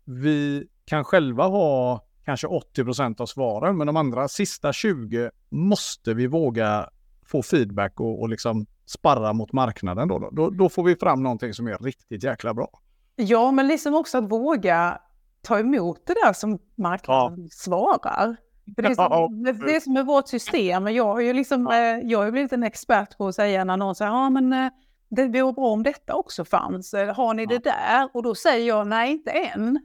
[0.05, 6.15] vi kan själva ha kanske 80 procent av svaren, men de andra sista 20 måste
[6.15, 6.91] vi våga
[7.27, 10.09] få feedback och, och liksom sparra mot marknaden.
[10.09, 12.81] Då, då, då får vi fram någonting som är riktigt jäkla bra.
[13.21, 14.99] Ja, men liksom också att våga
[15.43, 17.49] ta emot det där som marknaden ja.
[17.51, 18.37] svarar.
[18.75, 20.89] För det, är som, det, är som med vårt system.
[20.89, 21.77] Jag har ju liksom, ja.
[21.77, 24.71] Eh, jag har blivit en expert på att säga när någon säger ja men eh,
[25.09, 26.93] det vore bra om detta också fanns.
[26.93, 28.09] Har ni det där?
[28.13, 29.81] Och då säger jag nej, inte än.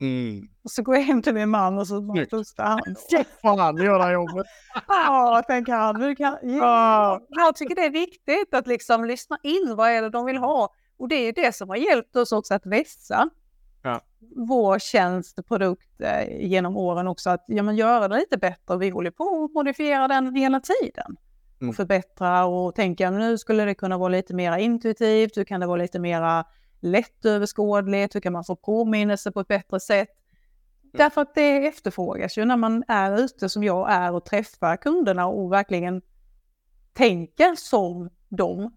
[0.00, 0.48] Mm.
[0.64, 2.80] Och så går jag hem till min man och så bara pustar han.
[3.42, 4.46] Fan, göra jobbet.
[4.88, 6.00] ja, tänker han.
[6.00, 7.20] Nu kan, ja.
[7.28, 9.74] Jag tycker det är viktigt att liksom lyssna in.
[9.76, 10.68] Vad är det de vill ha?
[10.96, 13.30] Och det är det som har hjälpt oss också att vässa
[13.82, 14.00] ja.
[14.36, 17.30] vår tjänst och produkt eh, genom åren också.
[17.30, 18.76] Att ja, men göra det lite bättre.
[18.76, 21.16] Vi håller på att modifiera den hela tiden.
[21.60, 21.70] Mm.
[21.70, 25.36] Och förbättra och tänka nu skulle det kunna vara lite mer intuitivt.
[25.36, 26.44] Nu kan det vara lite mera
[26.80, 30.08] lättöverskådligt, hur kan man få påminnelse på ett bättre sätt?
[30.82, 30.92] Mm.
[30.92, 35.26] Därför att det efterfrågas ju när man är ute som jag är och träffar kunderna
[35.26, 36.02] och verkligen
[36.92, 38.76] tänker som dem.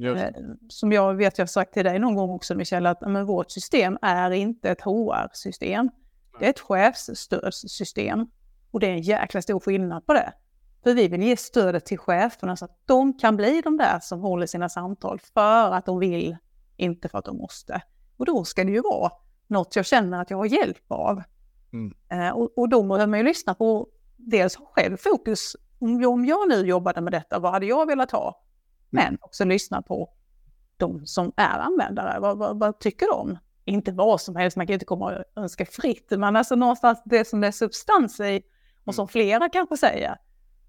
[0.00, 0.22] Just.
[0.22, 0.30] Eh,
[0.68, 3.50] som jag vet jag har sagt till dig någon gång också Michelle, att men vårt
[3.50, 5.90] system är inte ett HR-system.
[6.38, 8.26] Det är ett chefsstödssystem.
[8.70, 10.32] Och det är en jäkla stor skillnad på det.
[10.82, 14.20] För vi vill ge stödet till cheferna så att de kan bli de där som
[14.20, 16.36] håller sina samtal för att de vill
[16.76, 17.82] inte för att de måste.
[18.16, 19.12] Och då ska det ju vara
[19.46, 21.22] något jag känner att jag har hjälp av.
[21.72, 21.94] Mm.
[22.08, 25.56] Eh, och, och då behöver man ju lyssna på dels själv fokus.
[25.78, 28.42] Om jag, om jag nu jobbade med detta, vad hade jag velat ha?
[28.92, 29.04] Mm.
[29.04, 30.10] Men också lyssna på
[30.76, 32.20] de som är användare.
[32.20, 33.38] Vad, vad, vad, tycker de?
[33.64, 37.28] Inte vad som helst, man kan inte komma och önska fritt, men alltså någonstans det
[37.28, 38.42] som det är substans i
[38.84, 39.08] och som mm.
[39.08, 40.16] flera kanske säger.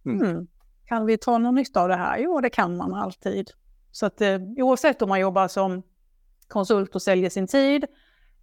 [0.05, 0.22] Mm.
[0.22, 0.47] Mm,
[0.86, 2.17] kan vi ta någon nytta av det här?
[2.17, 3.51] Jo, det kan man alltid.
[3.91, 5.84] Så att eh, oavsett om man jobbar som
[6.47, 7.86] konsult och säljer sin tid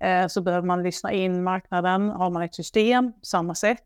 [0.00, 2.08] eh, så behöver man lyssna in marknaden.
[2.08, 3.84] Har man ett system, samma sätt.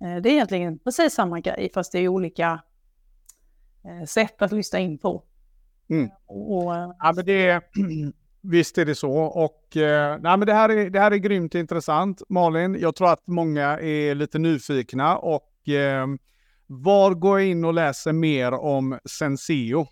[0.00, 2.60] Eh, det är egentligen precis samma grej fast det är olika
[4.08, 5.22] sätt att lyssna in på.
[5.90, 6.10] Mm.
[6.26, 7.62] Och, ja, men det,
[8.40, 9.12] visst är det så.
[9.12, 12.22] Och, nej, men det, här är, det här är grymt intressant.
[12.28, 15.16] Malin, jag tror att många är lite nyfikna.
[15.16, 16.06] och eh,
[16.66, 19.86] Var går jag in och läser mer om Senseo?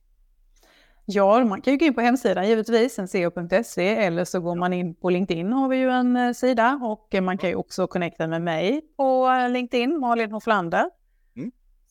[1.12, 4.94] Ja, man kan ju gå in på hemsidan givetvis, enseo.se, eller så går man in
[4.94, 8.42] på LinkedIn har vi ju en eh, sida och man kan ju också connecta med
[8.42, 10.90] mig på eh, LinkedIn, Malin Hoflander.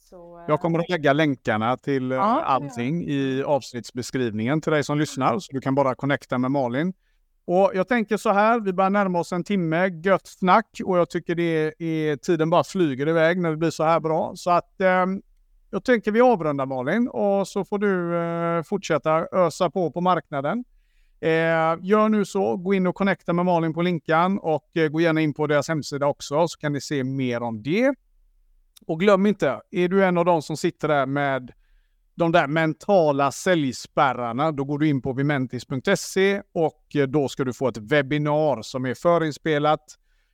[0.10, 3.10] Så, Jag kommer att lägga länkarna till ja, allting ja.
[3.10, 6.94] i avsnittsbeskrivningen till dig som lyssnar, så du kan bara connecta med Malin.
[7.46, 11.10] Och jag tänker så här, vi börjar närma oss en timme, gött snack och jag
[11.10, 14.32] tycker det är tiden bara flyger iväg när det blir så här bra.
[14.36, 15.06] Så att eh,
[15.72, 20.64] jag tänker vi avrundar Malin och så får du eh, fortsätta ösa på på marknaden.
[21.22, 25.02] Eh, gör nu så, gå in och connecta med Malin på Linkan och eh, gå
[25.02, 27.96] gärna in på deras hemsida också så kan ni se mer om det.
[28.88, 31.52] Och glöm inte, är du en av de som sitter där med
[32.16, 37.54] de där mentala säljspärrarna, då går du in på vimentis.se och eh, då ska du
[37.54, 39.80] få ett webbinar som är förinspelat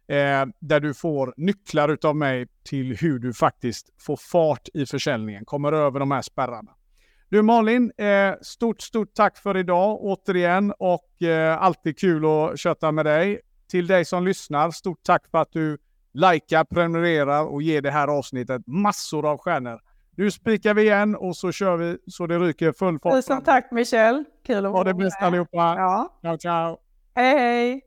[0.08, 5.46] eh, där du får nycklar utav mig till hur du faktiskt får fart i försäljningen,
[5.46, 6.72] kommer över de här spärrarna.
[7.30, 12.92] Du Malin, eh, stort, stort tack för idag återigen och eh, alltid kul att köta
[12.92, 13.42] med dig.
[13.70, 15.78] Till dig som lyssnar, stort tack för att du
[16.16, 19.80] likar, prenumererar och ger det här avsnittet massor av stjärnor.
[20.18, 23.14] Nu spikar vi igen och så kör vi så det ryker full fart.
[23.14, 24.78] Tusen tack Michel, kul att vara med.
[24.78, 25.58] Ha det bäst allihopa.
[25.58, 26.20] Ja.
[26.22, 26.78] Ciao, ciao.
[27.16, 27.82] Hej, hej.